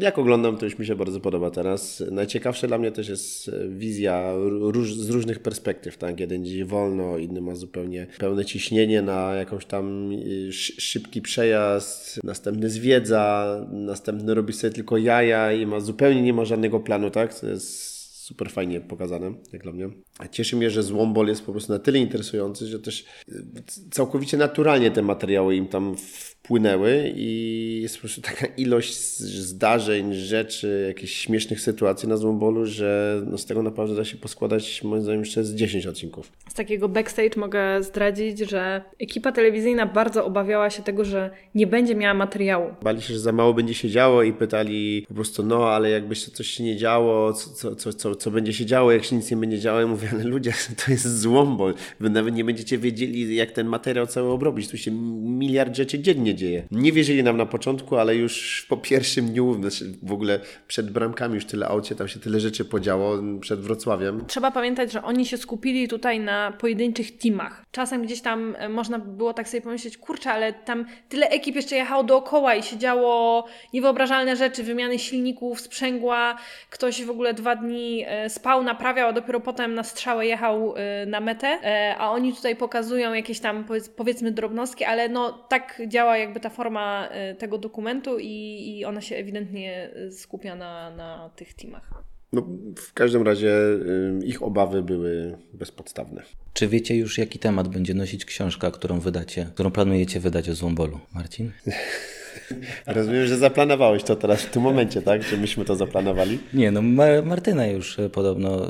Jak 0.00 0.18
oglądam, 0.18 0.56
to 0.56 0.64
już 0.64 0.78
mi 0.78 0.86
się 0.86 0.96
bardzo 0.96 1.20
podoba 1.20 1.50
teraz. 1.50 2.04
Najciekawsze 2.10 2.68
dla 2.68 2.78
mnie 2.78 2.92
też 2.92 3.08
jest 3.08 3.50
wizja 3.68 4.32
róż, 4.48 4.94
z 4.94 5.10
różnych 5.10 5.38
perspektyw. 5.38 5.96
Tak? 5.96 6.20
Jeden 6.20 6.46
idzie 6.46 6.64
wolno, 6.64 7.18
inny 7.18 7.40
ma 7.40 7.54
zupełnie 7.54 8.06
pełne 8.18 8.44
ciśnienie 8.44 9.02
na 9.02 9.34
jakąś 9.34 9.64
tam 9.66 10.12
y, 10.12 10.52
szybki 10.52 11.22
przejazd, 11.22 12.24
następny 12.24 12.70
zwiedza, 12.70 13.56
następny 13.72 14.34
robi 14.34 14.52
sobie 14.52 14.72
tylko 14.72 14.98
jaja 14.98 15.52
i 15.52 15.66
ma 15.66 15.80
zupełnie 15.80 16.22
nie 16.22 16.32
ma 16.32 16.44
żadnego 16.44 16.80
planu, 16.80 17.10
tak? 17.10 17.40
To 17.40 17.46
jest 17.46 17.91
super 18.22 18.50
fajnie 18.50 18.80
pokazane, 18.80 19.34
jak 19.52 19.62
dla 19.62 19.72
mnie. 19.72 19.88
Cieszy 20.30 20.56
mnie, 20.56 20.70
że 20.70 20.82
Złombol 20.82 21.28
jest 21.28 21.46
po 21.46 21.52
prostu 21.52 21.72
na 21.72 21.78
tyle 21.78 21.98
interesujący, 21.98 22.66
że 22.66 22.78
też 22.78 23.04
y, 23.28 23.44
całkowicie 23.90 24.36
naturalnie 24.36 24.90
te 24.90 25.02
materiały 25.02 25.56
im 25.56 25.66
tam 25.66 25.96
wpłynęły 25.96 27.12
i 27.16 27.80
jest 27.82 27.94
po 27.94 28.00
prostu 28.00 28.20
taka 28.20 28.46
ilość 28.46 29.18
zdarzeń, 29.18 30.14
rzeczy, 30.14 30.84
jakichś 30.88 31.12
śmiesznych 31.12 31.60
sytuacji 31.60 32.08
na 32.08 32.16
Złombolu, 32.16 32.66
że 32.66 33.22
no 33.26 33.38
z 33.38 33.46
tego 33.46 33.62
naprawdę 33.62 33.96
da 33.96 34.04
się 34.04 34.16
poskładać 34.16 34.82
moim 34.82 35.02
zdaniem 35.02 35.20
jeszcze 35.20 35.44
z 35.44 35.54
10 35.54 35.86
odcinków. 35.86 36.32
Z 36.48 36.54
takiego 36.54 36.88
backstage 36.88 37.40
mogę 37.40 37.82
zdradzić, 37.82 38.38
że 38.38 38.82
ekipa 39.00 39.32
telewizyjna 39.32 39.86
bardzo 39.86 40.24
obawiała 40.24 40.70
się 40.70 40.82
tego, 40.82 41.04
że 41.04 41.30
nie 41.54 41.66
będzie 41.66 41.94
miała 41.94 42.14
materiału. 42.14 42.66
Bali 42.82 43.02
się, 43.02 43.14
że 43.14 43.20
za 43.20 43.32
mało 43.32 43.54
będzie 43.54 43.74
się 43.74 43.90
działo 43.90 44.22
i 44.22 44.32
pytali 44.32 45.04
po 45.08 45.14
prostu, 45.14 45.42
no 45.42 45.68
ale 45.68 45.90
jakby 45.90 46.14
się 46.14 46.30
coś 46.30 46.46
się 46.46 46.64
nie 46.64 46.76
działo, 46.76 47.32
co, 47.32 47.74
co, 47.76 47.92
co, 47.92 48.11
co 48.14 48.30
będzie 48.30 48.52
się 48.52 48.66
działo, 48.66 48.92
jak 48.92 49.04
się 49.04 49.16
nic 49.16 49.30
nie 49.30 49.36
będzie 49.36 49.58
działo. 49.58 49.80
Ja 49.80 49.86
mówię, 49.86 50.08
ale 50.12 50.24
ludzie, 50.24 50.52
to 50.86 50.90
jest 50.90 51.20
Złombol. 51.20 51.74
Wy 52.00 52.10
nawet 52.10 52.34
nie 52.34 52.44
będziecie 52.44 52.78
wiedzieli, 52.78 53.34
jak 53.34 53.50
ten 53.50 53.66
materiał 53.66 54.06
cały 54.06 54.30
obrobić. 54.30 54.68
Tu 54.68 54.76
się 54.76 54.90
miliard 54.90 55.76
rzeczy 55.76 55.98
dziennie 55.98 56.34
dzieje. 56.34 56.66
Nie 56.70 56.92
wierzyli 56.92 57.22
nam 57.22 57.36
na 57.36 57.46
początku, 57.46 57.96
ale 57.96 58.16
już 58.16 58.66
po 58.68 58.76
pierwszym 58.76 59.26
dniu, 59.26 59.54
znaczy 59.54 59.92
w 60.02 60.12
ogóle 60.12 60.40
przed 60.68 60.90
bramkami 60.90 61.34
już 61.34 61.44
tyle 61.44 61.66
aucie, 61.68 61.94
tam 61.94 62.08
się 62.08 62.20
tyle 62.20 62.40
rzeczy 62.40 62.64
podziało 62.64 63.18
przed 63.40 63.60
Wrocławiem. 63.60 64.24
Trzeba 64.26 64.50
pamiętać, 64.50 64.92
że 64.92 65.02
oni 65.02 65.26
się 65.26 65.36
skupili 65.36 65.88
tutaj 65.88 66.20
na 66.20 66.52
pojedynczych 66.52 67.18
teamach. 67.18 67.64
Czasem 67.72 68.02
gdzieś 68.02 68.20
tam 68.20 68.54
e, 68.58 68.68
można 68.68 68.98
było 68.98 69.34
tak 69.34 69.48
sobie 69.48 69.60
pomyśleć, 69.60 69.98
kurczę, 69.98 70.30
ale 70.30 70.52
tam 70.52 70.86
tyle 71.08 71.28
ekip 71.28 71.56
jeszcze 71.56 71.76
jechało 71.76 72.04
dookoła 72.04 72.54
i 72.54 72.62
się 72.62 72.78
działo 72.78 73.44
niewyobrażalne 73.72 74.36
rzeczy, 74.36 74.62
wymiany 74.62 74.98
silników, 74.98 75.60
sprzęgła, 75.60 76.38
ktoś 76.70 77.04
w 77.04 77.10
ogóle 77.10 77.34
dwa 77.34 77.56
dni 77.56 78.01
e, 78.06 78.30
spał, 78.30 78.62
naprawiał, 78.62 79.08
a 79.08 79.12
dopiero 79.12 79.40
potem 79.40 79.74
na 79.74 79.82
strzałę 79.82 80.26
jechał 80.26 80.74
e, 80.76 81.06
na 81.06 81.20
metę, 81.20 81.58
a 81.98 82.10
oni 82.10 82.32
tutaj 82.32 82.56
pokazują 82.56 83.12
jakieś 83.12 83.40
tam 83.40 83.64
powiedzmy 83.96 84.32
drobnostki, 84.32 84.84
ale 84.84 85.08
no 85.08 85.32
tak 85.32 85.82
działa 85.86 86.18
jakby 86.18 86.40
ta 86.40 86.50
forma 86.50 87.08
tego 87.38 87.58
dokumentu 87.58 88.18
i, 88.18 88.64
i 88.78 88.84
ona 88.84 89.00
się 89.00 89.16
ewidentnie 89.16 89.90
skupia 90.10 90.54
na, 90.56 90.90
na 90.90 91.30
tych 91.36 91.54
teamach. 91.54 92.02
No, 92.32 92.46
w 92.76 92.92
każdym 92.92 93.22
razie 93.22 93.50
y, 93.50 94.24
ich 94.24 94.42
obawy 94.42 94.82
były 94.82 95.38
bezpodstawne. 95.52 96.22
Czy 96.52 96.68
wiecie 96.68 96.96
już, 96.96 97.18
jaki 97.18 97.38
temat 97.38 97.68
będzie 97.68 97.94
nosić 97.94 98.24
książka, 98.24 98.70
którą 98.70 99.00
wydacie, 99.00 99.50
którą 99.54 99.70
planujecie 99.70 100.20
wydać 100.20 100.48
o 100.48 100.54
Złombolu, 100.54 101.00
Marcin? 101.14 101.52
Rozumiem, 102.86 103.26
że 103.26 103.36
zaplanowałeś 103.36 104.02
to 104.02 104.16
teraz 104.16 104.42
w 104.42 104.50
tym 104.50 104.62
momencie, 104.62 105.02
tak? 105.02 105.22
Że 105.22 105.36
myśmy 105.36 105.64
to 105.64 105.76
zaplanowali? 105.76 106.38
Nie, 106.54 106.70
no 106.70 106.82
Mar 106.82 107.24
Martyna 107.24 107.66
już 107.66 107.98
e, 107.98 108.10
podobno 108.10 108.64
y, 108.64 108.68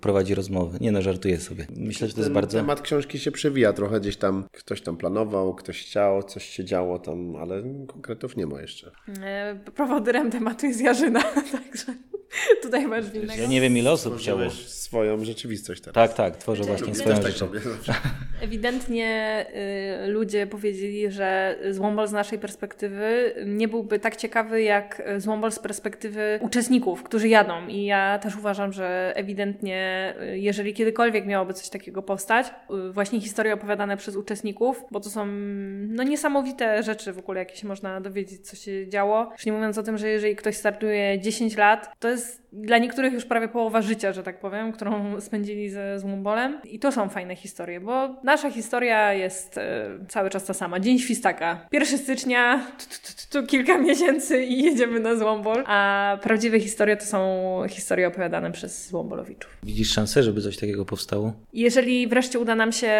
prowadzi 0.00 0.34
rozmowy. 0.34 0.78
Nie 0.80 0.92
no, 0.92 1.02
żartuję 1.02 1.38
sobie. 1.38 1.66
Myślę, 1.76 2.08
że 2.08 2.14
to 2.14 2.20
jest 2.20 2.32
bardzo... 2.32 2.58
Temat 2.58 2.80
książki 2.80 3.18
się 3.18 3.30
przewija 3.30 3.72
trochę 3.72 4.00
gdzieś 4.00 4.16
tam. 4.16 4.44
Ktoś 4.52 4.80
tam 4.80 4.96
planował, 4.96 5.54
ktoś 5.54 5.82
chciał, 5.82 6.22
coś 6.22 6.44
się 6.44 6.64
działo 6.64 6.98
tam, 6.98 7.36
ale 7.36 7.62
konkretów 7.86 8.36
nie 8.36 8.46
ma 8.46 8.60
jeszcze. 8.60 8.90
E, 9.22 9.58
prowodyrem 9.74 10.30
tematu 10.30 10.66
jest 10.66 10.80
Jarzyna, 10.80 11.22
także... 11.52 11.94
Tutaj 12.62 12.86
masz 12.86 13.10
winnego. 13.10 13.42
Ja 13.42 13.48
nie 13.48 13.60
wiem, 13.60 13.76
ile 13.76 13.90
osób 13.90 14.18
chciało. 14.18 14.50
swoją 14.50 15.24
rzeczywistość 15.24 15.80
teraz. 15.80 15.94
Tak, 15.94 16.16
tak, 16.16 16.36
tworzę 16.36 16.64
znaczy, 16.64 16.84
właśnie 16.84 16.94
swoją 16.94 17.22
rzeczywistość. 17.22 17.90
Ewidentnie 18.40 19.46
y, 20.04 20.08
ludzie 20.08 20.46
powiedzieli, 20.46 21.10
że 21.10 21.58
Złombol 21.70 22.08
z 22.08 22.12
naszej 22.12 22.38
perspektywy 22.38 23.34
nie 23.46 23.68
byłby 23.68 23.98
tak 23.98 24.16
ciekawy 24.16 24.62
jak 24.62 25.02
Złombol 25.16 25.52
z 25.52 25.58
perspektywy 25.58 26.38
uczestników, 26.42 27.02
którzy 27.02 27.28
jadą. 27.28 27.66
I 27.68 27.84
ja 27.84 28.18
też 28.18 28.36
uważam, 28.36 28.72
że 28.72 29.12
ewidentnie, 29.16 30.14
y, 30.22 30.38
jeżeli 30.38 30.74
kiedykolwiek 30.74 31.26
miałoby 31.26 31.54
coś 31.54 31.68
takiego 31.68 32.02
powstać, 32.02 32.46
y, 32.88 32.92
właśnie 32.92 33.20
historie 33.20 33.54
opowiadane 33.54 33.96
przez 33.96 34.16
uczestników, 34.16 34.84
bo 34.90 35.00
to 35.00 35.10
są 35.10 35.26
no, 35.88 36.02
niesamowite 36.02 36.82
rzeczy 36.82 37.12
w 37.12 37.18
ogóle, 37.18 37.38
jakie 37.38 37.56
się 37.56 37.68
można 37.68 38.00
dowiedzieć, 38.00 38.46
co 38.46 38.56
się 38.56 38.88
działo. 38.88 39.28
Już 39.32 39.46
nie 39.46 39.52
mówiąc 39.52 39.78
o 39.78 39.82
tym, 39.82 39.98
że 39.98 40.08
jeżeli 40.08 40.36
ktoś 40.36 40.56
startuje 40.56 41.20
10 41.20 41.56
lat, 41.56 41.92
to 41.98 42.08
jest 42.08 42.19
jest 42.20 42.39
dla 42.52 42.78
niektórych 42.78 43.12
już 43.12 43.24
prawie 43.24 43.48
połowa 43.48 43.82
życia, 43.82 44.12
że 44.12 44.22
tak 44.22 44.40
powiem, 44.40 44.72
którą 44.72 45.04
spędzili 45.20 45.70
ze 45.70 45.98
Złombolem. 45.98 46.58
I 46.64 46.78
to 46.78 46.92
są 46.92 47.08
fajne 47.08 47.36
historie, 47.36 47.80
bo 47.80 48.16
nasza 48.24 48.50
historia 48.50 49.12
jest 49.12 49.58
e, 49.58 49.88
cały 50.08 50.30
czas 50.30 50.44
ta 50.44 50.54
sama. 50.54 50.80
Dzień 50.80 50.98
Świstaka. 50.98 51.66
1 51.72 51.98
stycznia, 51.98 52.66
tu, 53.30 53.46
kilka 53.46 53.78
miesięcy 53.88 54.44
i 54.44 54.62
jedziemy 54.62 55.00
na 55.00 55.16
Złombol. 55.16 55.64
A 55.66 56.18
prawdziwe 56.22 56.60
historie 56.60 56.96
to 56.96 57.04
są 57.04 57.62
historie 57.68 58.08
opowiadane 58.08 58.52
przez 58.52 58.88
Złombolowiczów. 58.88 59.56
Widzisz 59.62 59.92
szansę, 59.92 60.22
żeby 60.22 60.40
coś 60.40 60.56
takiego 60.56 60.84
powstało? 60.84 61.32
Jeżeli 61.52 62.08
wreszcie 62.08 62.38
uda 62.38 62.54
nam 62.54 62.72
się 62.72 62.92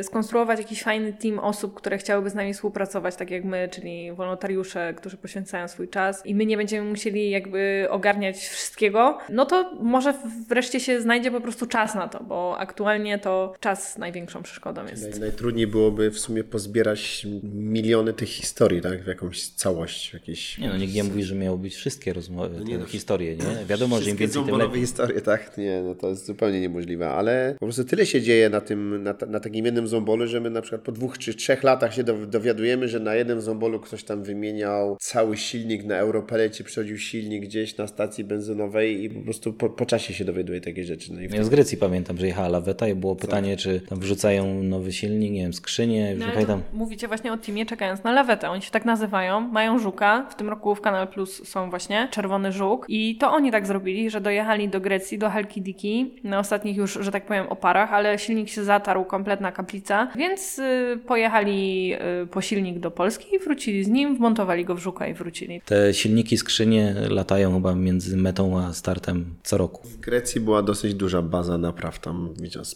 y, 0.00 0.04
skonstruować 0.04 0.58
jakiś 0.58 0.82
fajny 0.82 1.12
team 1.12 1.38
osób, 1.38 1.74
które 1.74 1.98
chciałyby 1.98 2.30
z 2.30 2.34
nami 2.34 2.54
współpracować, 2.54 3.16
tak 3.16 3.30
jak 3.30 3.44
my, 3.44 3.68
czyli 3.72 4.12
wolontariusze, 4.12 4.94
którzy 4.94 5.16
poświęcają 5.16 5.68
swój 5.68 5.88
czas 5.88 6.26
i 6.26 6.34
my 6.34 6.46
nie 6.46 6.56
będziemy 6.56 6.90
musieli 6.90 7.30
jakby 7.30 7.86
ogarniać 7.90 8.48
wszystkiego, 8.78 9.18
no 9.28 9.46
to 9.46 9.74
może 9.80 10.14
wreszcie 10.48 10.80
się 10.80 11.00
znajdzie 11.00 11.30
po 11.30 11.40
prostu 11.40 11.66
czas 11.66 11.94
na 11.94 12.08
to, 12.08 12.24
bo 12.24 12.58
aktualnie 12.58 13.18
to 13.18 13.54
czas 13.60 13.98
największą 13.98 14.42
przeszkodą 14.42 14.86
jest. 14.86 15.10
Naj, 15.10 15.20
najtrudniej 15.20 15.66
byłoby 15.66 16.10
w 16.10 16.18
sumie 16.18 16.44
pozbierać 16.44 17.26
miliony 17.54 18.12
tych 18.12 18.28
historii, 18.28 18.80
tak? 18.80 19.04
W 19.04 19.06
jakąś 19.06 19.48
całość. 19.48 20.14
Jakieś... 20.14 20.58
Nie 20.58 20.68
no, 20.68 20.76
nikt 20.76 20.94
nie 20.94 21.04
mówi, 21.04 21.24
że 21.24 21.34
miało 21.34 21.58
być 21.58 21.74
wszystkie 21.74 22.12
rozmowy, 22.12 22.56
no 22.58 22.64
nie, 22.64 22.78
no, 22.78 22.86
historie, 22.86 23.36
nie? 23.36 23.64
Wiadomo, 23.70 24.00
że 24.00 24.10
im 24.10 24.16
więcej, 24.16 24.44
tym 24.44 24.56
lepiej. 24.56 24.80
historie, 24.80 25.20
tak? 25.20 25.58
Nie, 25.58 25.82
no 25.82 25.94
to 25.94 26.08
jest 26.08 26.26
zupełnie 26.26 26.60
niemożliwe, 26.60 27.10
ale 27.10 27.54
po 27.60 27.66
prostu 27.66 27.84
tyle 27.84 28.06
się 28.06 28.22
dzieje 28.22 28.50
na 28.50 28.60
tym, 28.60 29.02
na, 29.02 29.14
na 29.28 29.40
takim 29.40 29.64
jednym 29.64 29.88
zombolu, 29.88 30.26
że 30.26 30.40
my 30.40 30.50
na 30.50 30.60
przykład 30.60 30.82
po 30.82 30.92
dwóch 30.92 31.18
czy 31.18 31.34
trzech 31.34 31.62
latach 31.62 31.94
się 31.94 32.04
dowiadujemy, 32.04 32.88
że 32.88 33.00
na 33.00 33.14
jednym 33.14 33.40
zombolu 33.40 33.80
ktoś 33.80 34.04
tam 34.04 34.22
wymieniał 34.22 34.96
cały 35.00 35.36
silnik 35.36 35.84
na 35.84 35.96
Europelecie, 35.96 36.64
przechodził 36.64 36.98
silnik 36.98 37.42
gdzieś 37.42 37.76
na 37.76 37.86
stacji 37.86 38.24
benzynowej 38.24 38.67
i 38.76 39.10
po 39.10 39.20
prostu 39.20 39.52
po, 39.52 39.70
po 39.70 39.86
czasie 39.86 40.14
się 40.14 40.24
dowiaduje 40.24 40.60
takie 40.60 40.84
rzeczy. 40.84 41.12
No 41.12 41.20
i 41.20 41.28
Ja 41.34 41.44
z 41.44 41.48
Grecji 41.48 41.78
pamiętam, 41.78 42.18
że 42.18 42.26
jechała 42.26 42.48
laweta 42.48 42.88
i 42.88 42.94
było 42.94 43.16
pytanie, 43.16 43.56
Co? 43.56 43.62
czy 43.62 43.80
tam 43.80 44.00
wrzucają 44.00 44.62
nowy 44.62 44.92
silnik, 44.92 45.32
nie 45.32 45.42
wiem, 45.42 45.52
skrzynię, 45.52 46.14
no, 46.18 46.26
nie 46.26 46.32
pamiętam. 46.32 46.62
Mówicie 46.72 47.08
właśnie 47.08 47.32
o 47.32 47.36
teamie 47.36 47.66
czekając 47.66 48.04
na 48.04 48.12
lawetę. 48.12 48.50
Oni 48.50 48.62
się 48.62 48.70
tak 48.70 48.84
nazywają, 48.84 49.40
mają 49.40 49.78
żuka. 49.78 50.26
W 50.30 50.34
tym 50.34 50.48
roku 50.48 50.74
w 50.74 50.80
Kanal 50.80 51.08
Plus 51.08 51.48
są 51.48 51.70
właśnie 51.70 52.08
czerwony 52.10 52.52
żuk 52.52 52.86
i 52.88 53.16
to 53.16 53.32
oni 53.32 53.50
tak 53.50 53.66
zrobili, 53.66 54.10
że 54.10 54.20
dojechali 54.20 54.68
do 54.68 54.80
Grecji, 54.80 55.18
do 55.18 55.30
Halkidiki 55.30 56.14
na 56.24 56.38
ostatnich 56.38 56.76
już, 56.76 56.98
że 57.00 57.10
tak 57.10 57.26
powiem, 57.26 57.46
oparach, 57.48 57.92
ale 57.92 58.18
silnik 58.18 58.48
się 58.48 58.64
zatarł, 58.64 59.04
kompletna 59.04 59.52
kaplica, 59.52 60.08
więc 60.16 60.58
y, 60.58 60.98
pojechali 61.06 61.94
y, 62.22 62.26
po 62.26 62.40
silnik 62.40 62.78
do 62.78 62.90
Polski 62.90 63.34
i 63.34 63.38
wrócili 63.38 63.84
z 63.84 63.88
nim, 63.88 64.16
wmontowali 64.16 64.64
go 64.64 64.74
w 64.74 64.78
żuka 64.78 65.06
i 65.06 65.14
wrócili. 65.14 65.60
Te 65.64 65.94
silniki 65.94 66.36
skrzynie 66.36 66.94
latają 67.08 67.54
chyba 67.54 67.74
między 67.74 68.16
metą 68.16 68.57
a 68.58 68.72
startem 68.72 69.34
co 69.42 69.58
roku. 69.58 69.88
W 69.88 69.96
Grecji 69.96 70.40
była 70.40 70.62
dosyć 70.62 70.94
duża 70.94 71.22
baza 71.22 71.58
napraw, 71.58 71.98
tam 71.98 72.34
widział, 72.40 72.64
z 72.64 72.74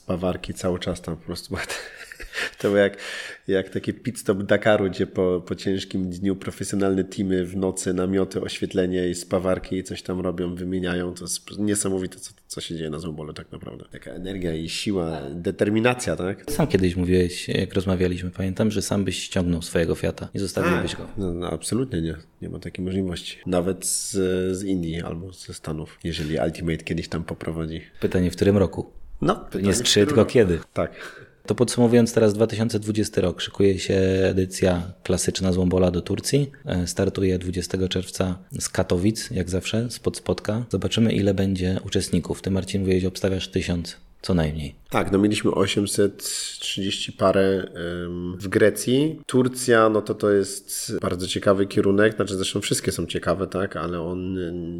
cały 0.55 0.79
czas 0.79 1.01
tam 1.01 1.17
po 1.17 1.27
prostu 1.27 1.55
była 1.55 1.67
To 2.59 2.69
było 2.69 2.77
jak, 2.77 2.97
jak 3.49 3.69
takie 3.69 3.93
pit 3.93 4.19
stop 4.19 4.43
Dakaru, 4.43 4.91
gdzie 4.91 5.07
po, 5.07 5.43
po 5.47 5.55
ciężkim 5.55 6.11
dniu 6.11 6.37
profesjonalne 6.37 7.05
teamy 7.05 7.47
w 7.47 7.57
nocy 7.57 7.95
namioty, 7.95 8.41
oświetlenie 8.41 9.09
i 9.09 9.15
spawarki 9.15 9.77
i 9.77 9.85
coś 9.85 10.03
tam 10.03 10.21
robią, 10.21 10.55
wymieniają. 10.55 11.15
To 11.15 11.25
jest 11.25 11.59
niesamowite, 11.59 12.19
co, 12.19 12.33
co 12.47 12.61
się 12.61 12.77
dzieje 12.77 12.91
na 12.91 12.99
Złobolu 12.99 13.33
tak 13.33 13.53
naprawdę. 13.53 13.85
Taka 13.93 14.11
energia 14.11 14.55
i 14.55 14.69
siła, 14.69 15.21
determinacja, 15.31 16.17
tak? 16.17 16.51
Sam 16.51 16.67
kiedyś 16.67 16.97
mówiłeś, 16.97 17.49
jak 17.49 17.75
rozmawialiśmy, 17.75 18.31
pamiętam, 18.31 18.71
że 18.71 18.83
sam 18.83 19.05
byś 19.05 19.19
ściągnął 19.23 19.63
swojego 19.63 19.95
Fiata. 19.95 20.29
Nie 20.35 20.41
zostawiłbyś 20.41 20.97
go. 20.97 21.07
No, 21.17 21.35
no, 21.35 21.51
absolutnie 21.51 22.03
nie. 22.03 22.17
Nie 22.43 22.49
ma 22.49 22.59
takiej 22.59 22.85
możliwości. 22.85 23.39
Nawet 23.47 23.87
z, 23.87 24.11
z 24.57 24.63
Indii 24.65 25.03
albo 25.03 25.33
ze 25.33 25.55
Stanów, 25.55 25.99
jeżeli 26.05 26.39
Ultimate 26.39 26.85
kiedyś 26.85 27.09
tam 27.09 27.25
poprowadzi. 27.25 27.81
Pytanie, 28.01 28.31
w 28.31 28.37
którym 28.37 28.57
roku? 28.57 28.91
No, 29.21 29.45
Nie 29.63 29.75
z 29.75 29.83
trzy, 29.83 30.07
tylko 30.07 30.25
kiedy. 30.25 30.59
Tak. 30.73 30.91
To 31.47 31.55
podsumowując 31.55 32.13
teraz 32.13 32.35
2020 32.35 33.21
rok, 33.21 33.41
szykuje 33.41 33.79
się 33.79 33.95
edycja 34.25 34.83
klasyczna 35.03 35.53
Złombola 35.53 35.91
do 35.91 36.01
Turcji. 36.03 36.51
E, 36.67 36.87
Startuje 36.87 37.39
20 37.39 37.89
czerwca 37.89 38.39
z 38.59 38.69
Katowic, 38.69 39.31
jak 39.31 39.51
zawsze, 39.51 39.91
spod 39.91 40.17
spotka. 40.17 40.65
Zobaczymy 40.71 41.13
ile 41.13 41.35
będzie 41.35 41.81
uczestników. 41.85 42.43
Ty 42.43 42.51
Marcin 42.51 42.81
mówiłeś, 42.81 43.05
obstawiasz 43.05 43.49
tysiąc 43.49 43.97
co 44.23 44.35
najmniej. 44.35 44.75
Tak, 44.93 45.13
no 45.13 45.19
mieliśmy 45.19 45.51
830 45.51 47.13
parę 47.13 47.69
w 48.39 48.49
Grecji. 48.49 49.21
Turcja, 49.27 49.89
no 49.89 50.03
to 50.03 50.15
to 50.15 50.31
jest 50.31 50.99
bardzo 51.01 51.27
ciekawy 51.27 51.67
kierunek, 51.67 52.17
znaczy 52.17 52.37
zresztą 52.37 52.61
wszystkie 52.61 52.93
są 52.93 53.07
ciekawe, 53.07 53.47
tak, 53.47 53.77
ale 53.77 54.01
on 54.01 54.35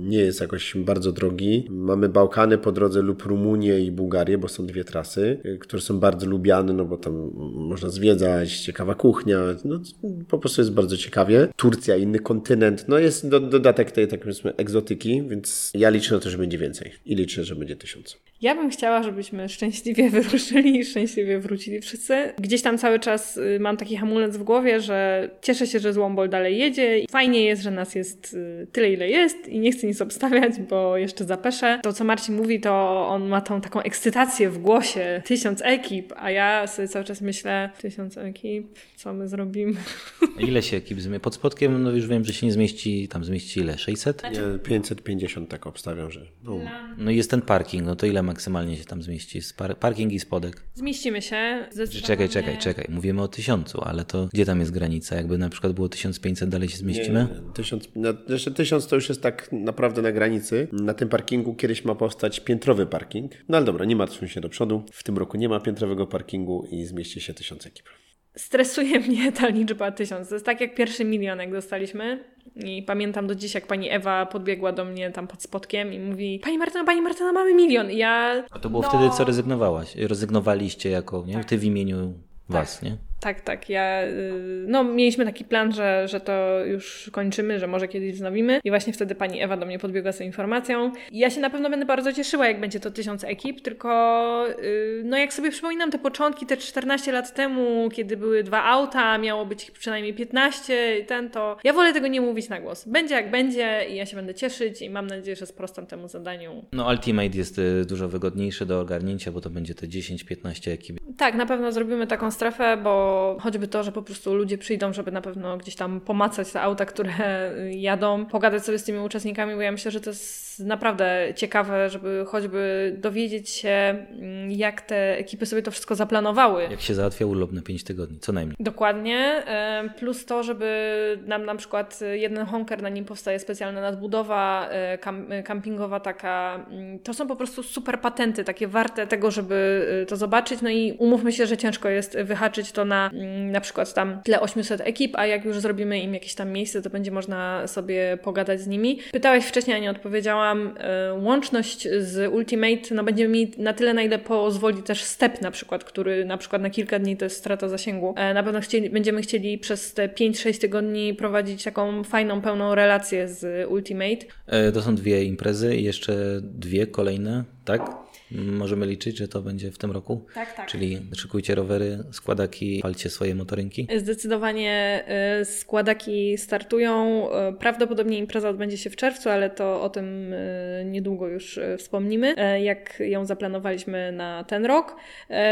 nie 0.09 0.19
jest 0.19 0.41
jakoś 0.41 0.77
bardzo 0.77 1.13
drogi. 1.13 1.67
Mamy 1.71 2.09
Bałkany 2.09 2.59
po 2.59 2.73
drodze 2.73 3.03
lub 3.03 3.23
Rumunię 3.23 3.81
i 3.81 3.91
Bułgarię, 3.91 4.39
bo 4.39 4.49
są 4.49 4.67
dwie 4.67 4.85
trasy, 4.85 5.41
y, 5.45 5.59
które 5.59 5.83
są 5.83 6.01
bardzo 6.01 6.27
lubiane, 6.27 6.73
no 6.73 6.85
bo 6.85 6.97
tam 6.97 7.31
można 7.55 7.89
zwiedzać, 7.89 8.61
ciekawa 8.61 8.95
kuchnia, 8.95 9.39
no 9.65 9.81
po 10.29 10.39
prostu 10.39 10.61
jest 10.61 10.73
bardzo 10.73 10.97
ciekawie. 10.97 11.49
Turcja, 11.57 11.97
inny 11.97 12.19
kontynent, 12.19 12.89
no 12.89 12.99
jest 12.99 13.29
do, 13.29 13.41
dodatek 13.41 13.91
tej, 13.91 14.09
tak 14.09 14.21
powiedzmy, 14.21 14.57
egzotyki, 14.57 15.23
więc 15.29 15.71
ja 15.75 15.91
liczę 15.91 16.15
na 16.15 16.21
to, 16.21 16.31
że 16.31 16.39
będzie 16.39 16.59
więcej 16.59 16.93
i 17.07 17.15
liczę, 17.15 17.45
że 17.45 17.57
będzie 17.57 17.77
tysiąc. 17.77 18.17
Ja 18.43 18.55
bym 18.55 18.71
chciała, 18.71 19.03
żebyśmy 19.33 19.49
szczęśliwie 19.49 20.11
wyruszyli 20.21 20.79
i 20.79 20.85
szczęśliwie 20.85 21.39
wrócili 21.39 21.81
wszyscy. 21.81 22.33
Gdzieś 22.39 22.63
tam 22.63 22.79
cały 22.79 23.01
czas 23.01 23.37
y, 23.37 23.59
mam 23.61 23.77
taki 23.77 23.97
hamulec 23.97 24.37
w 24.37 24.43
głowie, 24.43 24.81
że 24.81 25.31
cieszę 25.43 25.67
się, 25.67 25.79
że 25.79 25.93
Złombol 25.93 26.29
dalej 26.29 26.59
jedzie. 26.59 26.99
i 26.99 27.07
Fajnie 27.11 27.45
jest, 27.45 27.63
że 27.63 27.71
nas 27.71 27.95
jest 27.95 28.35
y, 28.35 28.67
tyle, 28.73 28.93
ile 28.93 29.09
jest 29.09 29.49
i 29.49 29.59
nie 29.59 29.73
chcę 29.73 29.87
nic 29.87 30.01
obstawiać, 30.01 30.53
bo 30.71 30.97
jeszcze 30.97 31.25
zapeszę. 31.25 31.81
To, 31.83 31.93
co 31.93 32.05
Marcin 32.05 32.37
mówi, 32.37 32.61
to 32.61 33.07
on 33.09 33.29
ma 33.29 33.41
tą 33.41 33.61
taką 33.61 33.81
ekscytację 33.81 34.51
w 34.51 34.59
głosie. 34.59 35.23
Tysiąc 35.25 35.63
ekip, 35.65 36.13
a 36.17 36.31
ja 36.31 36.67
sobie 36.67 36.89
cały 36.89 37.05
czas 37.05 37.21
myślę, 37.21 37.71
tysiąc 37.81 38.19
ekip, 38.19 38.67
co 38.97 39.13
my 39.13 39.29
zrobimy? 39.29 39.75
Ile 40.49 40.63
się 40.63 40.77
ekip 40.77 41.01
zmieści? 41.01 41.21
Pod 41.21 41.35
spodkiem, 41.35 41.83
no 41.83 41.91
już 41.91 42.07
wiem, 42.07 42.25
że 42.25 42.33
się 42.33 42.47
nie 42.47 42.53
zmieści, 42.53 43.09
tam 43.09 43.25
zmieści 43.25 43.61
ile? 43.61 43.79
600? 43.79 44.23
Nie, 44.23 44.59
550 44.59 45.49
tak 45.49 45.67
obstawiam, 45.67 46.11
że... 46.11 46.27
No. 46.45 46.59
No 46.99 47.11
i 47.11 47.17
jest 47.17 47.31
ten 47.31 47.43
parking, 47.43 47.87
no 47.87 47.97
to 47.97 48.07
ile 48.07 48.23
maksymalnie 48.23 48.77
się 48.77 48.85
tam 48.85 49.03
zmieści? 49.03 49.22
Par- 49.57 49.79
parking 49.79 50.13
i 50.13 50.21
spodek. 50.21 50.63
Zmieścimy 50.75 51.23
się. 51.23 51.69
Czekaj, 52.05 52.29
czekaj, 52.29 52.59
czekaj. 52.59 52.87
Mówimy 52.89 53.23
o 53.23 53.29
tysiącu, 53.29 53.81
ale 53.81 54.05
to 54.05 54.29
gdzie 54.33 54.47
tam 54.47 54.61
jest 54.61 54.73
granica? 54.73 55.17
Jakby 55.17 55.39
na 55.39 55.49
przykład 55.49 55.73
było 55.73 55.89
1500, 55.89 56.49
dalej 56.49 56.69
się 56.69 56.77
zmieścimy? 56.77 57.29
Nie, 57.47 57.53
tysiąc, 57.53 57.89
no, 57.97 58.09
jeszcze 58.29 58.51
tysiąc 58.51 58.87
to 58.87 58.97
już 58.97 59.09
jest 59.09 59.23
tak 59.23 59.49
naprawdę 59.53 60.03
na 60.03 60.13
granicy. 60.13 60.69
Na 60.73 60.95
tym 60.95 61.09
parkingu 61.09 61.55
kiedyś 61.55 61.85
ma 61.85 61.95
powstać 61.95 62.41
piętrowy 62.41 62.87
parking. 62.87 63.33
No 63.49 63.57
ale 63.57 63.67
dobra, 63.67 63.85
nie 63.85 63.97
martwmy 63.97 64.29
się 64.29 64.41
do 64.41 64.49
przodu. 64.49 64.83
W 64.93 65.03
tym 65.03 65.19
roku 65.19 65.37
nie 65.37 65.49
ma 65.49 65.61
piętrowego 65.61 66.07
parkingu 66.07 66.69
i 66.71 66.85
zmieści 66.85 67.21
się 67.21 67.35
tysiąc 67.35 67.67
ekip. 67.67 67.87
Stresuje 68.37 69.01
mnie 69.01 69.33
ta 69.41 69.49
liczba 69.49 69.91
tysiąc. 69.91 70.29
To 70.29 70.35
jest 70.35 70.47
tak 70.47 70.61
jak 70.61 70.75
pierwszy 70.75 71.05
milion, 71.05 71.39
jak 71.39 71.53
dostaliśmy. 71.53 72.25
I 72.57 72.83
pamiętam 72.83 73.27
do 73.27 73.35
dziś, 73.35 73.55
jak 73.55 73.67
pani 73.67 73.91
Ewa 73.91 74.27
podbiegła 74.27 74.73
do 74.73 74.85
mnie 74.85 75.11
tam 75.11 75.27
pod 75.27 75.43
spodkiem 75.43 75.93
i 75.93 75.99
mówi 75.99 76.41
Pani 76.45 76.59
Martyna, 76.59 76.85
Pani 76.85 77.03
Martyna, 77.03 77.33
mamy 77.33 77.55
milion. 77.55 77.91
I 77.91 77.97
ja... 77.97 78.45
A 78.51 78.59
to 78.59 78.71
było 78.71 78.83
no, 78.83 78.89
wtedy, 78.89 79.11
co 79.11 79.25
rezygnowałaś? 79.25 79.97
Rezygnowaliście 79.97 80.91
jako, 80.91 81.25
nie? 81.27 81.45
Ty 81.45 81.59
w 81.59 81.65
imieniu 81.65 82.15
was, 82.49 82.83
nie? 82.83 82.97
Tak, 83.23 83.41
tak. 83.41 83.69
Ja, 83.69 84.05
y, 84.05 84.65
no, 84.69 84.85
mieliśmy 84.85 85.25
taki 85.25 85.45
plan, 85.45 85.73
że, 85.73 86.09
że 86.09 86.21
to 86.21 86.65
już 86.65 87.11
kończymy, 87.13 87.59
że 87.59 87.67
może 87.67 87.89
kiedyś 87.89 88.15
wznowimy. 88.15 88.61
I 88.65 88.71
właśnie 88.71 88.93
wtedy 88.93 89.15
pani 89.15 89.43
Ewa 89.43 89.57
do 89.57 89.67
mnie 89.67 89.79
podbiegła 89.79 90.13
z 90.13 90.19
tą 90.19 90.25
informacją. 90.25 90.93
I 91.13 91.19
ja 91.19 91.31
się 91.31 91.41
na 91.41 91.51
pewno 91.51 91.71
będę 91.71 91.87
bardzo 91.87 92.13
cieszyła, 92.13 92.49
jak 92.49 92.61
będzie 92.61 92.81
to 92.81 92.91
tysiąc 92.91 93.25
ekip, 93.25 93.61
tylko 93.61 94.45
y, 94.63 95.03
no 95.05 95.17
jak 95.17 95.33
sobie 95.33 95.51
przypominam 95.51 95.91
te 95.91 95.99
początki, 95.99 96.47
te 96.47 96.57
14 96.57 97.13
lat 97.13 97.35
temu, 97.35 97.89
kiedy 97.93 98.17
były 98.17 98.43
dwa 98.43 98.65
auta, 98.65 99.19
miało 99.19 99.47
być 99.47 99.65
ich 99.65 99.73
przynajmniej 99.73 100.15
15 100.15 100.99
i 100.99 101.05
ten, 101.07 101.31
to 101.31 101.57
ja 101.65 101.73
wolę 101.73 101.93
tego 101.93 102.07
nie 102.07 102.21
mówić 102.21 102.49
na 102.49 102.61
głos. 102.61 102.85
Będzie 102.89 103.15
jak 103.15 103.31
będzie 103.31 103.87
i 103.91 103.97
ja 103.97 104.07
się 104.07 104.17
będę 104.17 104.35
cieszyć 104.35 104.83
i 104.83 104.91
mam 104.91 105.07
nadzieję, 105.07 105.37
że 105.37 105.47
sprostam 105.47 105.87
temu 105.87 106.09
zadaniu. 106.09 106.65
No 106.73 106.89
Ultimate 106.89 107.39
jest 107.39 107.59
y, 107.59 107.85
dużo 107.85 108.09
wygodniejszy 108.09 108.67
do 108.67 108.81
ogarnięcia, 108.81 109.33
bo 109.33 109.41
to 109.41 109.51
będzie 109.51 109.75
te 109.75 109.87
10-15 109.87 110.71
ekip. 110.71 111.01
Tak, 111.17 111.35
na 111.35 111.47
pewno 111.47 111.73
zrobimy 111.73 112.07
taką 112.07 112.31
strefę, 112.31 112.77
bo 112.77 113.12
choćby 113.41 113.69
to, 113.69 113.83
że 113.83 113.93
po 113.93 114.03
prostu 114.03 114.35
ludzie 114.35 114.59
przyjdą, 114.59 114.93
żeby 114.93 115.13
na 115.13 115.21
pewno 115.21 115.57
gdzieś 115.57 115.77
tam 115.77 116.01
pomacać 116.01 116.53
te 116.53 116.61
auta, 116.63 116.85
które 116.87 117.13
jadą, 117.71 118.27
pogadać 118.27 118.65
sobie 118.65 118.79
z 118.79 118.85
tymi 118.85 118.99
uczestnikami, 118.99 119.55
bo 119.55 119.61
ja 119.61 119.73
myślę, 119.73 119.91
że 119.91 120.01
to 120.01 120.11
jest 120.11 120.43
naprawdę 120.61 121.33
ciekawe, 121.37 121.91
żeby 121.91 122.25
choćby 122.27 122.95
dowiedzieć 122.99 123.51
się, 123.51 123.69
mm, 123.69 124.51
jak 124.51 124.81
te 124.81 125.19
ekipy 125.19 125.47
sobie 125.47 125.63
to 125.63 125.71
wszystko 125.71 125.95
zaplanowały. 125.95 126.63
Jak 126.71 126.81
się 126.81 126.95
załatwia 126.95 127.27
urlop 127.27 127.53
na 127.53 127.63
5 127.63 127.85
tygodni, 127.85 128.19
co 128.21 128.33
najmniej. 128.33 128.57
Dokładnie. 128.61 129.17
E, 129.47 129.83
Plus 129.99 130.27
to, 130.27 130.43
żeby 130.43 131.19
nam 131.27 131.45
na 131.45 131.55
przykład 131.55 132.01
jeden 132.13 132.47
honker, 132.47 132.83
na 132.83 132.89
nim 132.89 133.05
powstaje 133.05 133.39
specjalna 133.39 133.81
nadbudowa 133.81 134.69
e, 134.71 134.99
kam- 134.99 135.33
e, 135.33 135.43
kampingowa 135.43 136.01
taka. 136.01 136.67
mm, 136.71 136.99
To 136.99 137.15
są 137.15 137.27
po 137.29 137.37
prostu 137.37 137.63
super 137.63 138.01
patenty, 138.01 138.45
takie 138.45 138.69
warte 138.69 139.07
tego, 139.07 139.31
żeby 139.31 139.83
to 140.09 140.17
zobaczyć. 140.17 140.61
No 140.63 140.71
i 140.71 140.93
umówmy 140.99 141.33
się, 141.33 141.47
że 141.47 141.57
ciężko 141.57 141.89
jest 141.89 142.19
wyhaczyć 142.19 142.73
to 142.73 142.85
na 142.85 143.02
mm, 143.15 143.51
na 143.53 143.61
przykład 143.61 143.95
tam 143.95 144.21
tyle 144.25 144.41
800 144.41 144.81
ekip, 144.81 145.17
a 145.17 145.27
jak 145.27 145.45
już 145.45 145.59
zrobimy 145.61 146.01
im 146.01 146.15
jakieś 146.15 146.35
tam 146.35 146.51
miejsce, 146.53 146.83
to 146.83 146.91
będzie 146.91 147.11
można 147.11 147.67
sobie 147.67 148.19
pogadać 148.23 148.61
z 148.61 148.67
nimi. 148.67 148.99
Pytałeś 149.13 149.45
wcześniej, 149.45 149.77
a 149.77 149.79
nie 149.81 149.91
odpowiedziałam. 149.91 150.75
E, 150.81 151.15
Łączność 151.15 151.89
z 151.99 152.33
Ultimate, 152.33 152.95
no 152.95 153.05
będziemy 153.05 153.29
mieli 153.35 153.53
na 153.59 153.73
tyle, 153.73 153.95
na 153.95 154.03
ile 154.03 154.19
pozwoli 154.19 154.83
też 154.83 155.03
step 155.05 155.41
na 155.41 155.51
przykład, 155.51 155.85
który 155.85 156.25
na 156.25 156.37
przykład 156.37 156.63
na 156.63 156.71
kilka 156.71 156.99
dni 156.99 157.17
to 157.17 157.25
jest 157.25 157.37
strata 157.37 157.69
zasięgu. 157.69 158.15
E, 158.17 158.35
Na 158.35 158.43
pewno 158.43 158.61
chcieli, 158.61 158.91
będziemy 158.91 159.23
chcieli 159.23 159.59
przez 159.59 159.95
te 159.95 160.09
5-6 160.09 160.61
tygodni 160.61 161.15
prowadzić 161.15 161.65
taką 161.65 162.05
fajną, 162.05 162.41
pełną 162.41 162.75
relację 162.75 163.29
z 163.29 163.69
Ultimate. 163.71 164.27
E, 164.47 164.73
To 164.73 164.83
są 164.83 164.95
dwie 164.95 165.25
imprezy 165.25 165.77
i 165.77 165.85
jeszcze 165.85 166.15
dwie 166.43 166.87
kolejne, 166.87 167.45
tak? 167.65 168.02
Możemy 168.35 168.87
liczyć, 168.87 169.19
że 169.19 169.29
to 169.29 169.43
będzie 169.43 169.71
w 169.71 169.79
tym 169.79 169.91
roku? 169.91 170.25
Tak, 170.35 170.53
tak. 170.53 170.67
Czyli 170.67 170.99
szykujcie 171.17 171.55
rowery, 171.55 171.99
składaki, 172.11 172.81
palcie 172.83 173.11
swoje 173.11 173.35
motorynki. 173.35 173.89
Zdecydowanie 173.97 175.05
y, 175.41 175.45
składaki 175.45 176.39
startują. 176.39 177.27
Y, 177.29 177.53
Prawdopodobnie 177.59 178.19
impreza 178.19 178.49
odbędzie 178.49 178.79
się 178.79 178.91
w 178.91 178.97
czerwcu, 178.97 179.31
ale 179.31 179.51
to 179.51 179.83
o 179.83 179.91
tym 179.91 180.33
y, 180.33 180.83
niedługo 180.87 181.29
już 181.29 181.61
wspomnimy, 181.79 182.35
jak 182.63 183.01
ją 183.01 183.25
zaplanowaliśmy 183.25 184.13
na 184.13 184.45
ten 184.45 184.67
rok. 184.67 184.97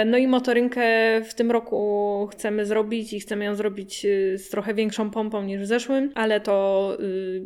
No 0.06 0.18
i 0.18 0.26
motorynkę 0.26 0.82
w 1.24 1.34
tym 1.34 1.50
roku 1.50 2.28
chcemy 2.32 2.66
zrobić 2.66 3.12
i 3.12 3.20
chcemy 3.20 3.44
ją 3.44 3.54
zrobić 3.54 4.06
z 4.36 4.48
trochę 4.48 4.74
większą 4.74 5.10
pompą 5.10 5.42
niż 5.42 5.60
w 5.60 5.66
zeszłym, 5.66 6.12
ale 6.14 6.40
to 6.40 6.98